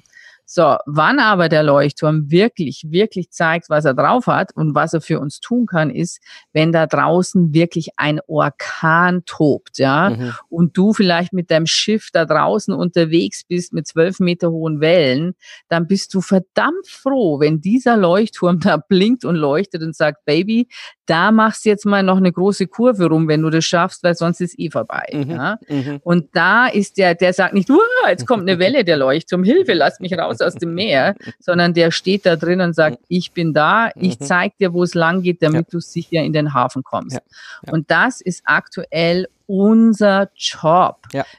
[0.52, 5.00] So, wann aber der Leuchtturm wirklich, wirklich zeigt, was er drauf hat und was er
[5.00, 6.18] für uns tun kann, ist,
[6.52, 10.32] wenn da draußen wirklich ein Orkan tobt, ja, mhm.
[10.48, 15.34] und du vielleicht mit deinem Schiff da draußen unterwegs bist mit zwölf Meter hohen Wellen,
[15.68, 20.66] dann bist du verdammt froh, wenn dieser Leuchtturm da blinkt und leuchtet und sagt, Baby,
[21.10, 24.14] da machst du jetzt mal noch eine große Kurve rum, wenn du das schaffst, weil
[24.14, 25.06] sonst ist eh vorbei.
[25.12, 25.30] Mhm.
[25.30, 25.58] Ja?
[25.68, 26.00] Mhm.
[26.04, 27.68] Und da ist der, der sagt nicht,
[28.08, 31.90] jetzt kommt eine Welle, der Leuchtturm, Hilfe, lass mich raus aus dem Meer, sondern der
[31.90, 34.24] steht da drin und sagt, ich bin da, ich mhm.
[34.24, 35.70] zeig dir, wo es lang geht, damit ja.
[35.72, 37.16] du sicher in den Hafen kommst.
[37.16, 37.22] Ja.
[37.66, 37.72] Ja.
[37.72, 40.98] Und das ist aktuell unser Job.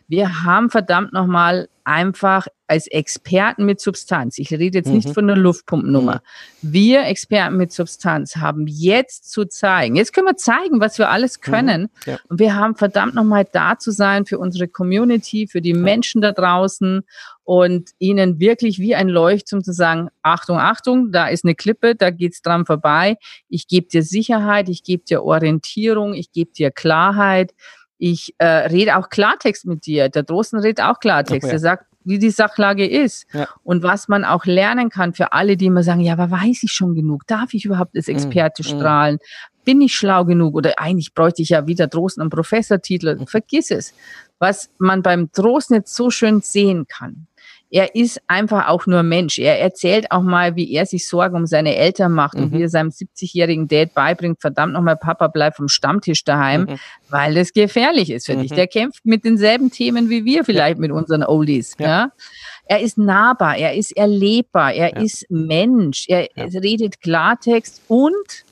[0.09, 4.95] Wir haben verdammt nochmal einfach als Experten mit Substanz, ich rede jetzt mhm.
[4.95, 6.21] nicht von einer Luftpumpennummer,
[6.61, 6.73] mhm.
[6.73, 11.37] wir Experten mit Substanz haben jetzt zu zeigen, jetzt können wir zeigen, was wir alles
[11.37, 11.51] mhm.
[11.51, 11.81] können.
[11.81, 12.11] Mhm.
[12.11, 12.19] Ja.
[12.29, 15.77] Und wir haben verdammt nochmal da zu sein für unsere Community, für die ja.
[15.77, 17.01] Menschen da draußen
[17.43, 22.09] und ihnen wirklich wie ein Leuchtturm zu sagen, Achtung, Achtung, da ist eine Klippe, da
[22.09, 23.17] geht's dran vorbei.
[23.49, 27.53] Ich gebe dir Sicherheit, ich gebe dir Orientierung, ich gebe dir Klarheit
[28.01, 30.09] ich äh, rede auch Klartext mit dir.
[30.09, 31.47] Der Drosten redet auch Klartext.
[31.47, 31.53] Ja.
[31.53, 33.47] Er sagt, wie die Sachlage ist ja.
[33.63, 36.71] und was man auch lernen kann für alle, die immer sagen, ja, aber weiß ich
[36.71, 37.27] schon genug?
[37.27, 39.19] Darf ich überhaupt als Experte mm, strahlen?
[39.65, 40.55] Bin ich schlau genug?
[40.55, 43.17] Oder eigentlich bräuchte ich ja wieder Drosten einen Professortitel.
[43.17, 43.27] Mhm.
[43.27, 43.93] Vergiss es.
[44.39, 47.27] Was man beim Drosten jetzt so schön sehen kann,
[47.71, 49.39] er ist einfach auch nur Mensch.
[49.39, 52.43] Er erzählt auch mal, wie er sich Sorgen um seine Eltern macht mhm.
[52.43, 56.75] und wie er seinem 70-jährigen Dad beibringt, verdammt nochmal, Papa, bleib vom Stammtisch daheim, mhm.
[57.09, 58.41] weil das gefährlich ist für mhm.
[58.41, 58.51] dich.
[58.51, 60.81] Der kämpft mit denselben Themen wie wir vielleicht ja.
[60.81, 61.75] mit unseren Oldies.
[61.79, 61.87] Ja.
[61.87, 62.11] ja.
[62.65, 65.01] Er ist nahbar, er ist erlebbar, er ja.
[65.01, 68.45] ist Mensch, er redet Klartext und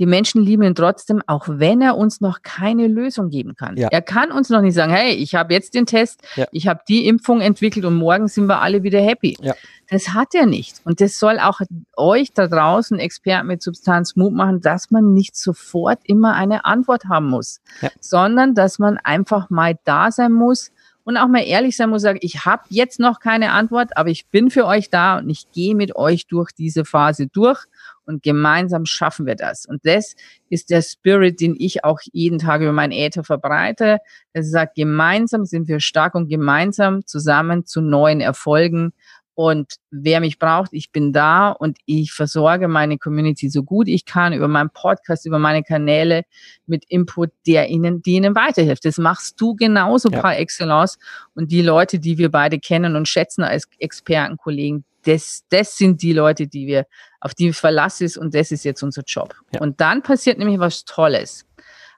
[0.00, 3.76] die Menschen lieben ihn trotzdem, auch wenn er uns noch keine Lösung geben kann.
[3.76, 3.88] Ja.
[3.88, 6.46] Er kann uns noch nicht sagen, hey, ich habe jetzt den Test, ja.
[6.52, 9.36] ich habe die Impfung entwickelt und morgen sind wir alle wieder happy.
[9.42, 9.54] Ja.
[9.90, 10.80] Das hat er nicht.
[10.84, 11.60] Und das soll auch
[11.98, 17.04] euch da draußen, Experten mit Substanz, Mut machen, dass man nicht sofort immer eine Antwort
[17.04, 17.60] haben muss,
[18.00, 20.72] sondern dass man einfach mal da sein muss,
[21.04, 24.26] und auch mal ehrlich sein muss, sagen, ich habe jetzt noch keine Antwort, aber ich
[24.28, 27.64] bin für euch da und ich gehe mit euch durch diese Phase durch
[28.10, 29.64] und gemeinsam schaffen wir das.
[29.64, 30.14] Und das
[30.48, 33.98] ist der Spirit, den ich auch jeden Tag über mein Äther verbreite.
[34.32, 38.92] Es sagt, gemeinsam sind wir stark und gemeinsam zusammen zu neuen Erfolgen.
[39.34, 44.04] Und wer mich braucht, ich bin da und ich versorge meine Community so gut ich
[44.04, 46.24] kann über meinen Podcast, über meine Kanäle
[46.66, 48.84] mit Input, der ihnen, die ihnen weiterhilft.
[48.84, 50.20] Das machst du genauso ja.
[50.20, 50.98] par excellence.
[51.34, 56.12] Und die Leute, die wir beide kennen und schätzen als Expertenkollegen, das, das sind die
[56.12, 56.86] Leute, die wir,
[57.20, 59.34] auf die Verlass ist und das ist jetzt unser Job.
[59.52, 59.60] Ja.
[59.60, 61.46] Und dann passiert nämlich was Tolles.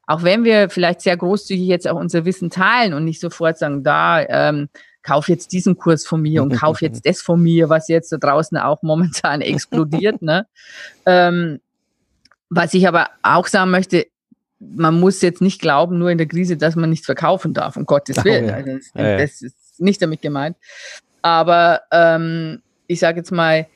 [0.06, 3.84] Auch wenn wir vielleicht sehr großzügig jetzt auch unser Wissen teilen und nicht sofort sagen,
[3.84, 4.68] da, ähm,
[5.02, 8.16] kauf jetzt diesen Kurs von mir und kauf jetzt das von mir, was jetzt da
[8.16, 10.22] draußen auch momentan explodiert.
[10.22, 10.46] ne?
[11.06, 11.60] Ähm,
[12.50, 14.06] was ich aber auch sagen möchte,
[14.58, 17.84] man muss jetzt nicht glauben, nur in der Krise, dass man nichts verkaufen darf, um
[17.84, 18.44] Gottes Willen.
[18.44, 18.54] Oh, ja.
[18.54, 20.56] also das, das, ist nicht damit gemeint.
[21.22, 23.66] Aber ähm, ich sage jetzt mal,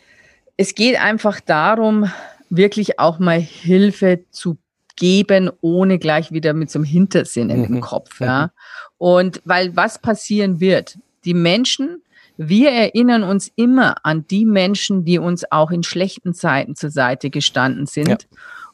[0.57, 2.11] es geht einfach darum,
[2.49, 4.59] wirklich auch mal Hilfe zu
[4.97, 7.67] geben, ohne gleich wieder mit so einem Hintersinn in mhm.
[7.67, 8.21] dem Kopf.
[8.21, 8.47] Ja.
[8.47, 8.51] Mhm.
[8.99, 12.03] Und weil was passieren wird, die Menschen,
[12.39, 17.31] wir erinnern uns immer an die Menschen, die uns auch in schlechten Zeiten zur Seite
[17.31, 18.09] gestanden sind.
[18.09, 18.17] Ja.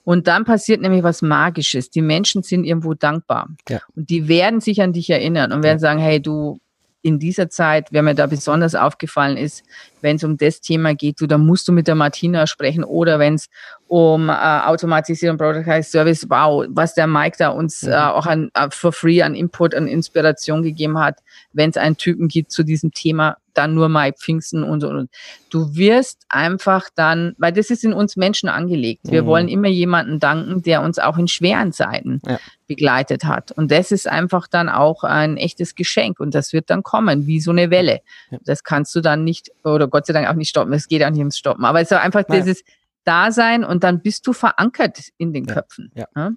[0.05, 1.91] Und dann passiert nämlich was Magisches.
[1.91, 3.49] Die Menschen sind irgendwo dankbar.
[3.68, 3.80] Ja.
[3.95, 6.61] Und die werden sich an dich erinnern und werden sagen, hey, du,
[7.03, 9.64] in dieser Zeit, wer mir da besonders aufgefallen ist,
[10.00, 13.18] wenn es um das Thema geht, du, da musst du mit der Martina sprechen oder
[13.18, 13.48] wenn es
[13.93, 18.70] um äh, Automatisierung, Product Service, wow, was der Mike da uns äh, auch an, uh,
[18.70, 21.18] for free an Input, an Inspiration gegeben hat,
[21.53, 25.11] wenn es einen Typen gibt zu diesem Thema, dann nur Mike Pfingsten und, und, und.
[25.51, 29.03] Du wirst einfach dann, weil das ist in uns Menschen angelegt.
[29.11, 29.26] Wir mhm.
[29.26, 32.38] wollen immer jemanden danken, der uns auch in schweren Zeiten ja.
[32.66, 33.53] begleitet hat.
[33.53, 37.40] Und das ist einfach dann auch ein echtes Geschenk und das wird dann kommen, wie
[37.40, 38.01] so eine Welle.
[38.30, 38.38] Ja.
[38.47, 40.72] Das kannst du dann nicht, oder Gott sei Dank auch nicht stoppen.
[40.72, 41.66] Es geht auch nicht ums Stoppen.
[41.66, 42.40] Aber es ist einfach Nein.
[42.40, 42.64] dieses
[43.05, 45.90] Dasein und dann bist du verankert in den Köpfen.
[45.94, 46.07] Ja.
[46.16, 46.32] ja.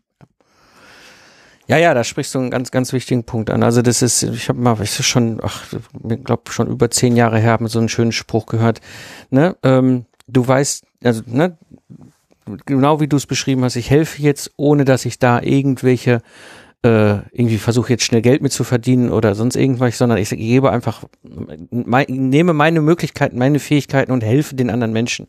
[1.67, 3.63] Ja, ja, da sprichst du einen ganz, ganz wichtigen Punkt an.
[3.63, 5.63] Also das ist, ich habe mal, ich schon, ach,
[6.07, 8.81] ich glaube schon über zehn Jahre her, haben so einen schönen Spruch gehört.
[9.31, 11.57] Ne, ähm, du weißt, also ne,
[12.65, 16.21] genau wie du es beschrieben hast, ich helfe jetzt, ohne dass ich da irgendwelche
[16.83, 20.69] äh, irgendwie versuche jetzt schnell Geld mit zu verdienen oder sonst irgendwas, sondern ich gebe
[20.69, 21.03] einfach,
[21.71, 25.25] mein, nehme meine Möglichkeiten, meine Fähigkeiten und helfe den anderen Menschen.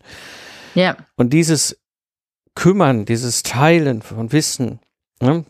[0.76, 0.96] Ja.
[1.16, 1.78] Und dieses
[2.54, 4.78] Kümmern, dieses Teilen von Wissen,
[5.20, 5.44] ne,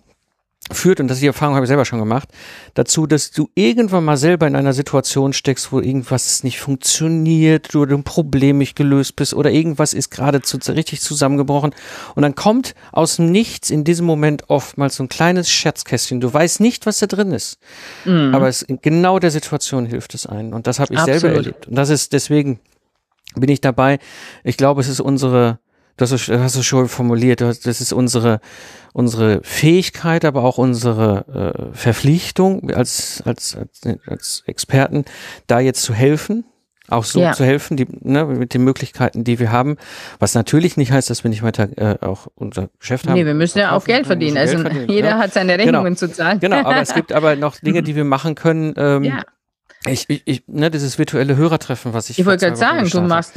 [0.72, 2.28] führt, und das die Erfahrung habe ich selber schon gemacht,
[2.74, 7.84] dazu, dass du irgendwann mal selber in einer Situation steckst, wo irgendwas nicht funktioniert, du
[7.84, 11.74] ein Problem nicht gelöst bist oder irgendwas ist gerade zu, richtig zusammengebrochen
[12.14, 16.20] und dann kommt aus dem Nichts in diesem Moment oftmals so ein kleines Scherzkästchen.
[16.20, 17.58] Du weißt nicht, was da drin ist,
[18.04, 18.34] mhm.
[18.34, 21.20] aber es, in genau der Situation hilft es einen und das habe ich Absolut.
[21.20, 22.58] selber erlebt und das ist deswegen
[23.34, 23.98] bin ich dabei.
[24.44, 25.58] Ich glaube, es ist unsere
[25.96, 28.40] das hast, hast du schon formuliert, das ist unsere,
[28.92, 35.06] unsere Fähigkeit, aber auch unsere äh, Verpflichtung als, als, als, als Experten,
[35.46, 36.44] da jetzt zu helfen,
[36.88, 37.32] auch so ja.
[37.32, 39.76] zu helfen, die, ne, mit den Möglichkeiten, die wir haben.
[40.18, 43.14] Was natürlich nicht heißt, dass wir nicht weiter äh, auch unser Geschäft haben.
[43.14, 44.36] Nee, wir müssen ja auch Geld verdienen.
[44.36, 45.18] Also Geld verdienen, jeder ja.
[45.18, 45.80] hat seine genau.
[45.80, 45.98] Rechnungen genau.
[45.98, 46.40] zu zahlen.
[46.40, 48.74] Genau, aber es gibt aber noch Dinge, die wir machen können.
[48.76, 49.22] Ähm, ja.
[49.86, 52.18] Ich, ich, ich, ne, dieses virtuelle Hörertreffen, was ich.
[52.18, 53.36] Ich wollte gerade sagen, du machst,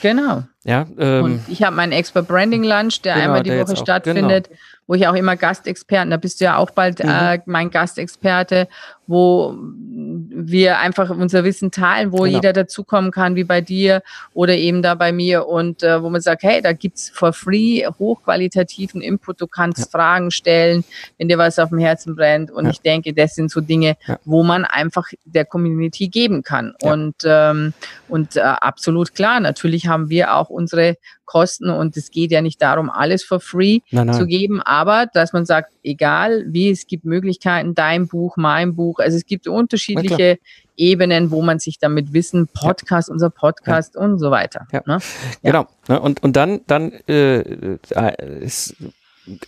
[0.00, 0.44] Genau.
[0.64, 3.72] Ja, ähm, und ich habe meinen Expert Branding Lunch, der genau, einmal die der Woche
[3.72, 4.60] auch, stattfindet, genau.
[4.88, 7.10] Wo ich auch immer Gastexperten, da bist du ja auch bald mhm.
[7.10, 8.68] äh, mein Gastexperte,
[9.06, 12.36] wo wir einfach unser Wissen teilen, wo genau.
[12.36, 16.22] jeder dazukommen kann, wie bei dir oder eben da bei mir und äh, wo man
[16.22, 19.86] sagt, hey, da gibt's for free hochqualitativen Input, du kannst ja.
[19.90, 20.84] Fragen stellen,
[21.18, 22.70] wenn dir was auf dem Herzen brennt und ja.
[22.70, 24.18] ich denke, das sind so Dinge, ja.
[24.24, 27.74] wo man einfach der Community geben kann und ähm,
[28.08, 30.96] und äh, absolut klar, natürlich haben wir auch unsere
[31.28, 34.16] Kosten und es geht ja nicht darum, alles for free nein, nein.
[34.16, 38.98] zu geben, aber dass man sagt, egal wie, es gibt Möglichkeiten, dein Buch, mein Buch,
[38.98, 40.38] also es gibt unterschiedliche
[40.76, 43.12] Ebenen, wo man sich damit Wissen, Podcast, ja.
[43.12, 44.00] unser Podcast ja.
[44.00, 44.66] und so weiter.
[44.72, 44.82] Ja.
[44.86, 44.98] Ne?
[45.42, 45.66] Genau.
[45.88, 48.74] Ne, und, und dann, dann äh, äh, ist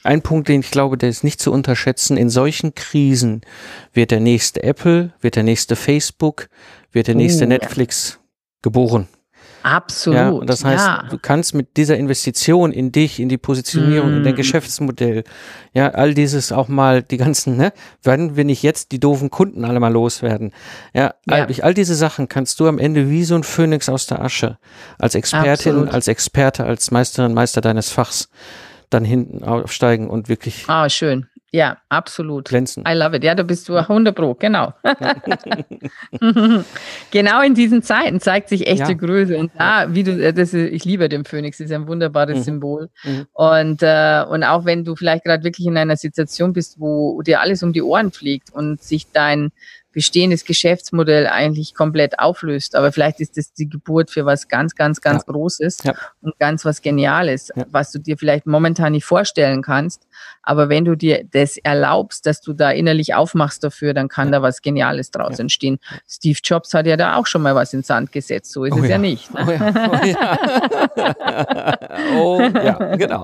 [0.03, 2.19] ein Punkt, den ich glaube, der ist nicht zu unterschätzen.
[2.19, 3.41] In solchen Krisen
[3.95, 6.51] wird der nächste Apple, wird der nächste Facebook,
[6.93, 8.19] wird der nächste oh, Netflix
[8.61, 9.09] geboren.
[9.63, 10.19] Absolut.
[10.19, 11.05] Ja, und das heißt, ja.
[11.11, 14.17] du kannst mit dieser Investition in dich, in die Positionierung, mm.
[14.19, 15.25] in dein Geschäftsmodell,
[15.73, 19.65] ja, all dieses auch mal, die ganzen, ne, werden wir nicht jetzt die doofen Kunden
[19.65, 20.53] alle mal loswerden.
[20.95, 21.47] Ja, ja.
[21.47, 24.59] All, all diese Sachen kannst du am Ende wie so ein Phönix aus der Asche
[24.99, 25.95] als Expertin, Absolut.
[25.95, 28.29] als Experte, als Meisterin, Meister deines Fachs
[28.89, 30.65] dann hinten aufsteigen und wirklich.
[30.69, 31.27] Ah, schön.
[31.53, 32.49] Ja, absolut.
[32.49, 32.85] Glänzen.
[32.87, 33.25] I love it.
[33.25, 34.73] Ja, da bist du 100 Pro, genau.
[37.11, 38.97] genau in diesen Zeiten zeigt sich echte ja.
[38.97, 39.37] Größe.
[39.37, 42.43] Und da, wie du, äh, das ist, ich liebe den Phönix, ist ein wunderbares mhm.
[42.43, 42.89] Symbol.
[43.03, 43.27] Mhm.
[43.33, 47.41] Und, äh, und auch wenn du vielleicht gerade wirklich in einer Situation bist, wo dir
[47.41, 49.51] alles um die Ohren fliegt und sich dein,
[49.93, 52.77] bestehendes Geschäftsmodell eigentlich komplett auflöst.
[52.77, 55.33] Aber vielleicht ist das die Geburt für was ganz, ganz, ganz ja.
[55.33, 55.95] Großes ja.
[56.23, 57.65] und ganz was Geniales, ja.
[57.71, 60.07] was du dir vielleicht momentan nicht vorstellen kannst.
[60.43, 64.43] Aber wenn du dir das erlaubst, dass du da innerlich aufmachst dafür, dann kann da
[64.43, 65.79] was Geniales draus entstehen.
[66.09, 68.53] Steve Jobs hat ja da auch schon mal was ins Sand gesetzt.
[68.53, 69.33] So ist oh es ja, nicht.
[69.35, 69.41] Ne?
[69.47, 69.51] Oh
[70.07, 71.79] ja,
[72.19, 72.97] oh, ja.
[72.97, 73.23] genau.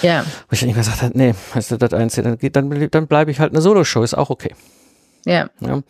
[0.01, 0.23] Ja.
[0.49, 3.31] Wo ich dann immer gesagt habe, nee, weißt du, das Einzige, dann, dann, dann bleibe
[3.31, 4.53] ich halt eine Solo-Show, ist auch okay.
[5.25, 5.49] Ja.
[5.59, 5.81] ja.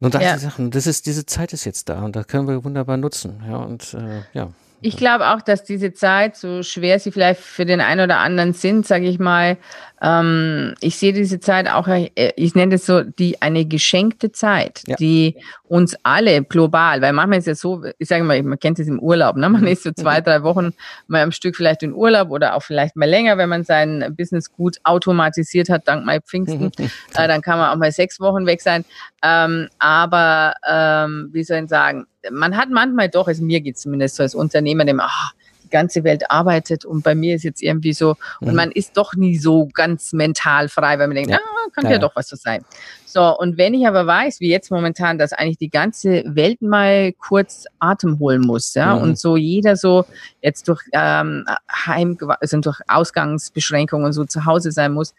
[0.00, 0.38] Und das, ja.
[0.38, 3.40] Sachen, das ist, diese Zeit ist jetzt da und da können wir wunderbar nutzen.
[3.48, 4.50] Ja, und äh, ja.
[4.84, 8.52] Ich glaube auch, dass diese Zeit, so schwer sie vielleicht für den einen oder anderen
[8.52, 9.56] sind, sage ich mal,
[10.02, 14.82] ähm, ich sehe diese Zeit auch, äh, ich nenne es so, die eine geschenkte Zeit,
[14.86, 14.96] ja.
[14.96, 18.80] die uns alle global, weil manchmal ist es ja so, ich sage mal, man kennt
[18.80, 19.48] es im Urlaub, ne?
[19.48, 20.74] man ist so zwei, drei Wochen
[21.06, 24.50] mal am Stück vielleicht in Urlaub oder auch vielleicht mal länger, wenn man sein Business
[24.50, 26.72] gut automatisiert hat, dank mal Pfingsten,
[27.14, 28.84] äh, dann kann man auch mal sechs Wochen weg sein.
[29.22, 34.16] Ähm, aber ähm, wie soll ich sagen, man hat manchmal doch, also mir geht zumindest
[34.16, 35.32] so als Unternehmer, dem, ach,
[35.72, 38.48] ganze Welt arbeitet und bei mir ist jetzt irgendwie so, mhm.
[38.48, 41.38] und man ist doch nie so ganz mental frei, weil man denkt, ja.
[41.38, 42.64] ah, kann ja, ja doch was so sein.
[43.04, 47.12] So, und wenn ich aber weiß, wie jetzt momentan, dass eigentlich die ganze Welt mal
[47.12, 49.02] kurz Atem holen muss, ja, mhm.
[49.02, 50.06] und so jeder so
[50.40, 55.14] jetzt durch ähm, Heim, also durch Ausgangsbeschränkungen so zu Hause sein muss,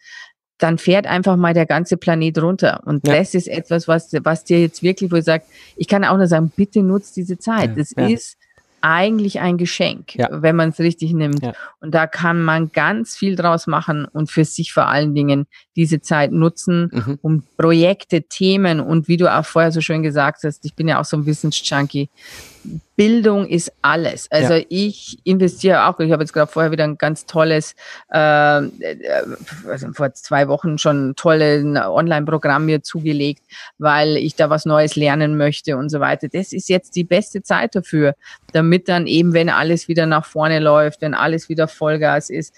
[0.57, 2.81] dann fährt einfach mal der ganze Planet runter.
[2.85, 3.15] Und ja.
[3.15, 5.43] das ist etwas, was, was dir jetzt wirklich, wo ich sage,
[5.75, 7.71] ich kann auch nur sagen, bitte nutzt diese Zeit.
[7.71, 7.75] Ja.
[7.75, 8.07] Das ja.
[8.07, 8.37] ist
[8.83, 11.41] eigentlich ein Geschenk, wenn man es richtig nimmt.
[11.79, 16.01] Und da kann man ganz viel draus machen und für sich vor allen Dingen diese
[16.01, 17.19] Zeit nutzen, mhm.
[17.21, 20.99] um Projekte, Themen und wie du auch vorher so schön gesagt hast, ich bin ja
[20.99, 22.09] auch so ein Wissensjunkie,
[22.95, 24.29] Bildung ist alles.
[24.31, 24.65] Also ja.
[24.69, 27.75] ich investiere auch, ich habe jetzt gerade vorher wieder ein ganz tolles,
[28.09, 33.43] äh, also vor zwei Wochen schon ein tolles Online-Programm mir zugelegt,
[33.79, 36.27] weil ich da was Neues lernen möchte und so weiter.
[36.27, 38.15] Das ist jetzt die beste Zeit dafür,
[38.51, 42.55] damit dann eben, wenn alles wieder nach vorne läuft, wenn alles wieder Vollgas ist,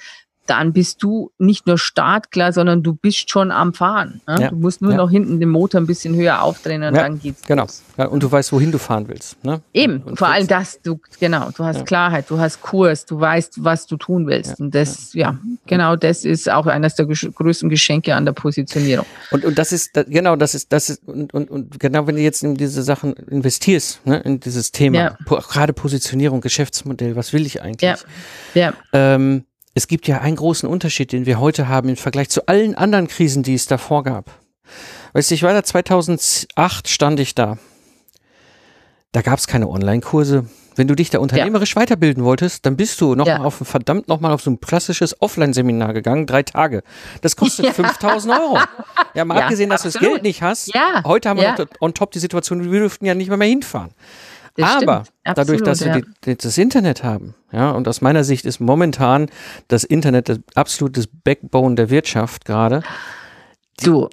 [0.47, 4.21] dann bist du nicht nur startklar, sondern du bist schon am Fahren.
[4.27, 4.37] Ne?
[4.39, 4.49] Ja.
[4.49, 4.97] Du musst nur ja.
[4.97, 7.41] noch hinten den Motor ein bisschen höher aufdrehen und ja, dann geht's.
[7.43, 7.65] Genau.
[7.97, 9.43] Und du weißt, wohin du fahren willst.
[9.43, 9.61] Ne?
[9.73, 13.63] Eben, und vor allem das, du, genau, du hast Klarheit, du hast Kurs, du weißt,
[13.63, 14.59] was du tun willst.
[14.59, 15.37] Und das, ja.
[15.65, 19.05] genau das ist auch eines der größten Geschenke an der Positionierung.
[19.31, 22.21] Und, und das ist, genau, das ist, das ist, und, und, und genau, wenn du
[22.21, 27.61] jetzt in diese Sachen investierst, ne, in dieses Thema, gerade Positionierung, Geschäftsmodell, was will ich
[27.61, 27.95] eigentlich?
[28.53, 28.61] Ja.
[28.61, 28.73] ja.
[28.93, 32.75] Ähm, es gibt ja einen großen Unterschied, den wir heute haben im Vergleich zu allen
[32.75, 34.31] anderen Krisen, die es davor gab.
[35.13, 37.57] Weißt du, ich war da 2008, stand ich da.
[39.11, 40.45] Da gab es keine Online-Kurse.
[40.77, 41.81] Wenn du dich da unternehmerisch ja.
[41.81, 43.37] weiterbilden wolltest, dann bist du noch ja.
[43.37, 46.81] mal auf verdammt noch mal auf so ein klassisches Offline-Seminar gegangen, drei Tage.
[47.21, 47.73] Das kostet ja.
[47.73, 48.59] 5000 Euro.
[49.13, 49.95] Ja, mal abgesehen, dass absolut.
[49.95, 50.73] du das Geld nicht hast.
[50.73, 51.01] Ja.
[51.05, 53.91] Heute haben wir noch on top die Situation, wir dürften ja nicht mehr, mehr hinfahren.
[54.55, 55.95] Das Aber Absolut, dadurch, dass ja.
[55.95, 59.29] wir die, das Internet haben, ja, und aus meiner Sicht ist momentan
[59.67, 62.81] das Internet das absolutes Backbone der Wirtschaft gerade.
[63.81, 64.09] Du,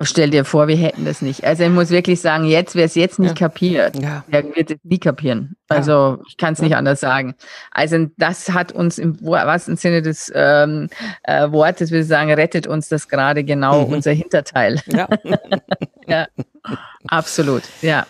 [0.00, 1.44] stell dir vor, wir hätten das nicht.
[1.44, 3.48] Also ich muss wirklich sagen, jetzt, wer es jetzt nicht ja.
[3.48, 4.24] kapiert, ja.
[4.28, 5.56] der wird es nie kapieren.
[5.68, 6.18] Also ja.
[6.28, 7.34] ich kann es nicht anders sagen.
[7.70, 10.88] Also das hat uns im wahrsten Sinne des ähm,
[11.22, 13.94] äh, Wortes, würde ich sagen, rettet uns das gerade genau mhm.
[13.94, 14.80] unser Hinterteil.
[14.86, 15.08] Ja.
[16.06, 16.26] ja,
[17.06, 18.06] absolut, ja.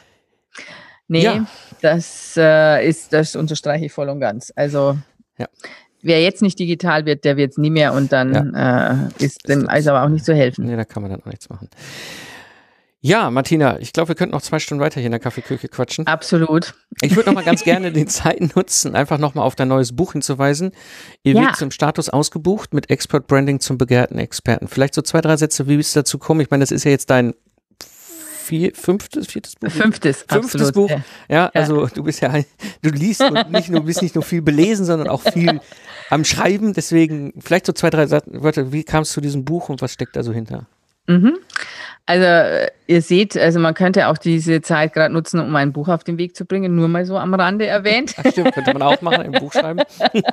[1.09, 1.47] Nee, ja.
[1.81, 4.53] Das äh, ist, das unterstreiche ich voll und ganz.
[4.57, 4.99] Also
[5.39, 5.47] ja.
[6.03, 9.09] wer jetzt nicht digital wird, der wird es nie mehr und dann ja.
[9.18, 10.66] äh, ist dem also aber auch nicht zu helfen.
[10.66, 11.68] Nee, da kann man dann auch nichts machen.
[13.01, 16.09] Ja, Martina, ich glaube, wir könnten noch zwei Stunden weiter hier in der Kaffeeküche quatschen.
[16.09, 16.74] Absolut.
[17.01, 19.95] Ich würde noch mal ganz gerne die Zeit nutzen, einfach noch mal auf dein neues
[19.95, 20.72] Buch hinzuweisen.
[21.22, 21.43] Ihr ja.
[21.43, 24.66] wird zum Status ausgebucht mit Expert Branding zum begehrten Experten.
[24.66, 26.41] Vielleicht so zwei, drei Sätze, wie bist du dazu gekommen?
[26.41, 27.35] Ich meine, das ist ja jetzt dein
[28.49, 29.70] vier, fünftes, viertes Buch?
[29.70, 30.90] Fünftes, Fünftes absolut, Buch.
[30.90, 31.03] Ja.
[31.28, 31.51] ja.
[31.53, 32.32] also du bist ja,
[32.82, 35.61] du liest und nicht nur, bist nicht nur viel belesen, sondern auch viel
[36.11, 36.72] am Schreiben.
[36.72, 38.72] Deswegen vielleicht so zwei, drei Wörter.
[38.72, 40.66] Wie kamst du zu diesem Buch und was steckt da so hinter?
[41.07, 41.38] Mhm.
[42.07, 46.05] Also ihr seht, also man könnte auch diese Zeit gerade nutzen, um ein Buch auf
[46.05, 48.14] den Weg zu bringen, nur mal so am Rande erwähnt.
[48.16, 49.80] Ach stimmt, könnte man auch machen, ein Buch schreiben.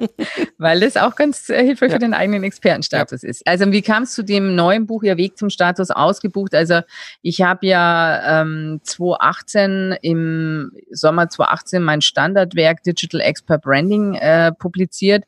[0.57, 1.95] Weil das auch ganz äh, hilfreich ja.
[1.95, 3.29] für den eigenen Expertenstatus ja.
[3.29, 3.45] ist.
[3.45, 6.55] Also wie kam es zu dem neuen Buch, Ihr Weg zum Status ausgebucht?
[6.55, 6.79] Also
[7.21, 15.25] ich habe ja ähm, 2018 im Sommer 2018 mein Standardwerk Digital Expert Branding äh, publiziert.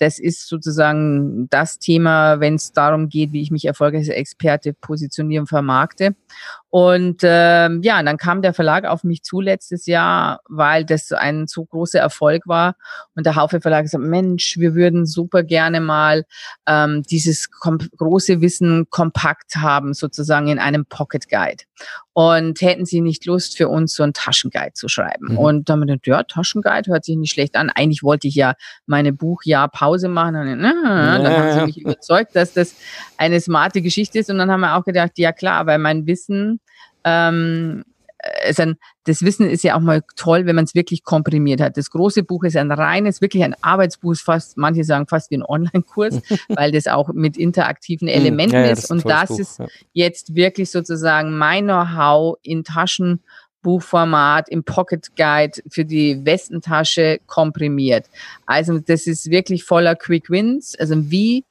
[0.00, 4.72] Das ist sozusagen das Thema, wenn es darum geht, wie ich mich erfolgreich als Experte
[4.72, 6.14] positionieren vermarkte.
[6.70, 11.48] Und ähm, ja, dann kam der Verlag auf mich zu letztes Jahr, weil das ein
[11.48, 12.76] so großer Erfolg war.
[13.16, 16.24] Und der Haufe Verlag gesagt, Mensch, wir würden super gerne mal
[16.66, 21.64] ähm, dieses große Wissen kompakt haben, sozusagen in einem Pocket Guide.
[22.12, 25.32] Und hätten Sie nicht Lust, für uns so ein Taschenguide zu schreiben?
[25.32, 25.38] Mhm.
[25.38, 27.70] Und dann haben wir gedacht, ja, Taschenguide hört sich nicht schlecht an.
[27.70, 28.54] Eigentlich wollte ich ja
[28.86, 30.34] meine Buchjahr Pause machen.
[30.36, 32.74] Und dann, na, dann haben sie mich überzeugt, dass das
[33.16, 34.28] eine smarte Geschichte ist.
[34.28, 36.60] Und dann haben wir auch gedacht, ja klar, weil mein Wissen
[37.04, 37.84] ähm,
[38.58, 41.76] ein, das Wissen ist ja auch mal toll, wenn man es wirklich komprimiert hat.
[41.76, 45.44] Das große Buch ist ein reines, wirklich ein Arbeitsbuch, fast, manche sagen fast wie ein
[45.44, 48.90] Online-Kurs, weil das auch mit interaktiven hm, Elementen ja, ja, ist.
[48.90, 49.66] Und das Buch, ist ja.
[49.92, 58.06] jetzt wirklich sozusagen mein Know-how in Taschenbuchformat, im Pocket Guide für die Westentasche komprimiert.
[58.46, 60.74] Also das ist wirklich voller Quick Wins.
[60.78, 61.44] Also wie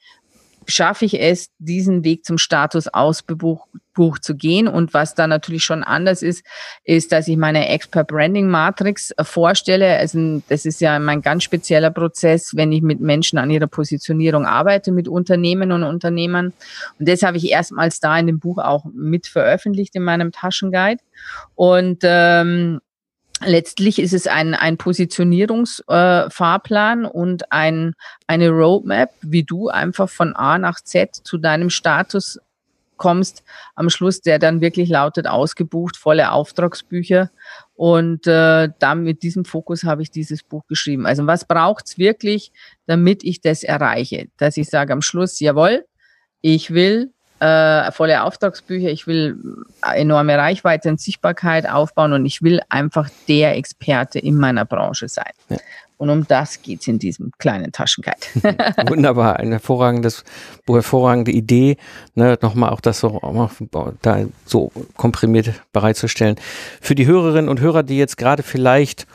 [0.69, 3.67] schaffe ich es, diesen Weg zum Status Ausbuch
[4.21, 4.67] zu gehen.
[4.67, 6.45] Und was da natürlich schon anders ist,
[6.83, 9.97] ist, dass ich meine Expert Branding Matrix äh, vorstelle.
[9.97, 14.45] Also das ist ja mein ganz spezieller Prozess, wenn ich mit Menschen an ihrer Positionierung
[14.45, 16.53] arbeite, mit Unternehmen und Unternehmern.
[16.97, 21.01] Und das habe ich erstmals da in dem Buch auch mit veröffentlicht in meinem Taschenguide.
[21.55, 22.79] Und ähm,
[23.45, 27.95] Letztlich ist es ein, ein Positionierungsfahrplan äh, und ein,
[28.27, 32.39] eine Roadmap, wie du einfach von A nach Z zu deinem Status
[32.97, 33.43] kommst
[33.75, 37.31] am Schluss, der dann wirklich lautet, ausgebucht, volle Auftragsbücher.
[37.73, 41.07] Und äh, dann mit diesem Fokus habe ich dieses Buch geschrieben.
[41.07, 42.51] Also was braucht's wirklich,
[42.85, 44.27] damit ich das erreiche?
[44.37, 45.85] Dass ich sage am Schluss, jawohl,
[46.41, 49.37] ich will äh, volle Auftragsbücher, ich will
[49.81, 55.31] enorme Reichweite und Sichtbarkeit aufbauen und ich will einfach der Experte in meiner Branche sein.
[55.49, 55.57] Ja.
[55.99, 58.17] Und um das geht's in diesem kleinen Taschenguide.
[58.89, 60.23] Wunderbar, ein hervorragendes,
[60.65, 61.75] hervorragende Idee,
[62.15, 63.19] ne, nochmal auch das so,
[64.01, 66.37] da so komprimiert bereitzustellen.
[66.79, 69.07] Für die Hörerinnen und Hörer, die jetzt gerade vielleicht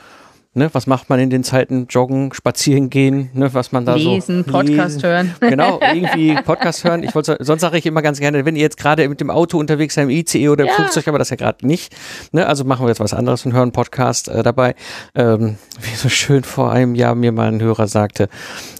[0.57, 1.88] Ne, was macht man in den Zeiten?
[1.90, 5.34] Joggen, spazieren gehen, ne, was man da lesen, so Podcast hören.
[5.40, 7.02] Genau, irgendwie Podcast hören.
[7.02, 9.59] Ich wollte, sonst sage ich immer ganz gerne, wenn ihr jetzt gerade mit dem Auto
[9.59, 10.74] unterwegs seid, im ICE oder im ja.
[10.74, 11.92] Flugzeug, aber das ja gerade nicht.
[12.30, 14.76] Ne, also machen wir jetzt was anderes und hören Podcast äh, dabei.
[15.16, 18.28] Ähm, wie so schön vor einem Jahr mir mal ein Hörer sagte,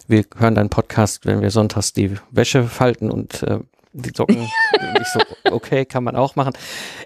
[0.07, 3.59] wir hören deinen Podcast, wenn wir sonntags die Wäsche falten und äh,
[3.93, 4.37] die Socken.
[5.01, 5.21] ich so,
[5.51, 6.53] okay, kann man auch machen.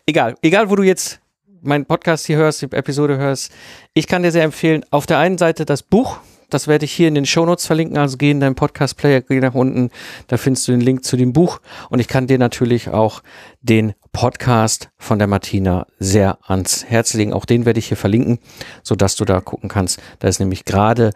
[0.04, 1.20] Egal, egal wo du jetzt
[1.62, 3.52] meinen Podcast hier hörst, die Episode hörst,
[3.94, 6.18] ich kann dir sehr empfehlen, auf der einen Seite das Buch,
[6.50, 9.54] das werde ich hier in den Shownotes verlinken, also geh in deinen Podcast-Player, geh nach
[9.54, 9.90] unten,
[10.28, 13.22] da findest du den Link zu dem Buch und ich kann dir natürlich auch
[13.60, 17.32] den Podcast von der Martina sehr ans Herz legen.
[17.32, 18.38] Auch den werde ich hier verlinken,
[18.82, 20.00] sodass du da gucken kannst.
[20.18, 21.12] Da ist nämlich gerade,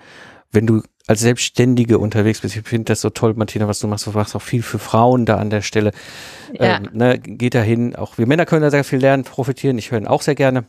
[0.53, 2.57] wenn du als Selbstständige unterwegs bist.
[2.57, 4.07] Ich finde das so toll, Martina, was du machst.
[4.07, 5.93] Du machst auch viel für Frauen da an der Stelle.
[6.53, 6.77] Ja.
[6.77, 7.97] Ähm, ne, geht dahin.
[7.97, 9.79] Auch wir Männer können da sehr viel lernen, profitieren.
[9.79, 10.65] Ich höre ihn auch sehr gerne.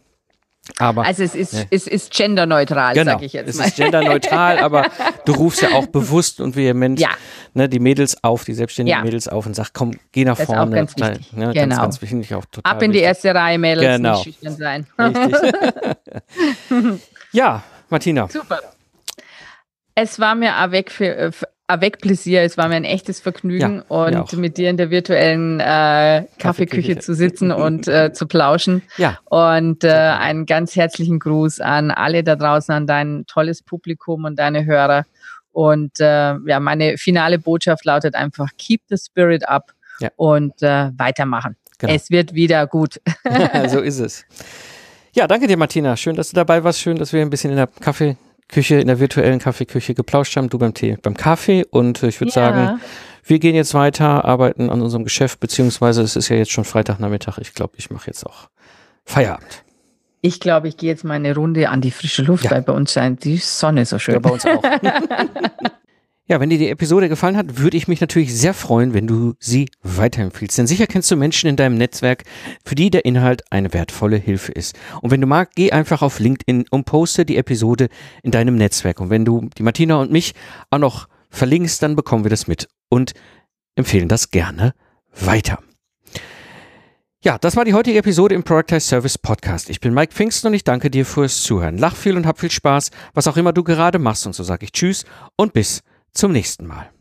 [0.80, 1.68] Aber, also es ist, ne.
[1.72, 3.66] es ist genderneutral, genau, sage ich jetzt mal.
[3.66, 4.86] Es ist genderneutral, aber
[5.26, 7.10] du rufst ja auch bewusst und vehement ja.
[7.54, 9.04] ne, die Mädels auf, die selbstständigen ja.
[9.04, 10.80] Mädels auf und sagst, komm, geh nach das vorne.
[10.80, 11.34] Ist auch ganz wichtig.
[11.34, 11.76] Ne, genau.
[11.76, 13.08] Ganz, ganz wichtig, auch total Ab in die wichtig.
[13.08, 14.14] erste Reihe, Mädels, genau.
[14.14, 14.88] nicht schüchtern sein.
[17.34, 18.30] ja, Martina.
[18.30, 18.62] Super.
[19.96, 20.92] Es war mir avec,
[21.68, 25.60] avec Plaisir, es war mir ein echtes Vergnügen ja, und mit dir in der virtuellen
[25.60, 28.82] äh, Kaffeeküche zu sitzen und äh, zu plauschen.
[28.98, 29.20] Ja.
[29.26, 34.38] Und äh, einen ganz herzlichen Gruß an alle da draußen, an dein tolles Publikum und
[34.40, 35.06] deine Hörer.
[35.52, 40.10] Und äh, ja, meine finale Botschaft lautet einfach: Keep the spirit up ja.
[40.16, 41.56] und äh, weitermachen.
[41.78, 41.94] Genau.
[41.94, 43.00] Es wird wieder gut.
[43.68, 44.26] so ist es.
[45.14, 45.96] Ja, danke dir, Martina.
[45.96, 46.80] Schön, dass du dabei warst.
[46.80, 48.18] Schön, dass wir ein bisschen in der Kaffee
[48.54, 51.66] Küche, in der virtuellen Kaffeeküche geplauscht haben, du beim Tee, beim Kaffee.
[51.70, 52.34] Und äh, ich würde ja.
[52.34, 52.82] sagen,
[53.26, 57.38] wir gehen jetzt weiter, arbeiten an unserem Geschäft, beziehungsweise es ist ja jetzt schon Freitagnachmittag.
[57.40, 58.50] Ich glaube, ich mache jetzt auch
[59.06, 59.64] Feierabend.
[60.22, 62.52] Ich glaube, ich gehe jetzt mal eine Runde an die frische Luft, ja.
[62.52, 64.14] weil bei uns scheint die Sonne so schön.
[64.14, 64.64] Ja, bei uns auch.
[66.34, 69.36] Ja, wenn dir die Episode gefallen hat, würde ich mich natürlich sehr freuen, wenn du
[69.38, 70.58] sie weiterempfiehlst.
[70.58, 72.24] Denn sicher kennst du Menschen in deinem Netzwerk,
[72.66, 74.76] für die der Inhalt eine wertvolle Hilfe ist.
[75.04, 77.88] Und wenn du magst, geh einfach auf LinkedIn und poste die Episode
[78.24, 79.00] in deinem Netzwerk.
[79.00, 80.34] Und wenn du die Martina und mich
[80.72, 83.14] auch noch verlinkst, dann bekommen wir das mit und
[83.76, 84.74] empfehlen das gerne
[85.16, 85.60] weiter.
[87.24, 89.70] Ja, das war die heutige Episode im Productize Service Podcast.
[89.70, 91.78] Ich bin Mike Pfingsten und ich danke dir fürs Zuhören.
[91.78, 94.26] Lach viel und hab viel Spaß, was auch immer du gerade machst.
[94.26, 95.06] Und so sage ich Tschüss
[95.36, 95.84] und bis
[96.14, 96.93] zum nächsten Mal.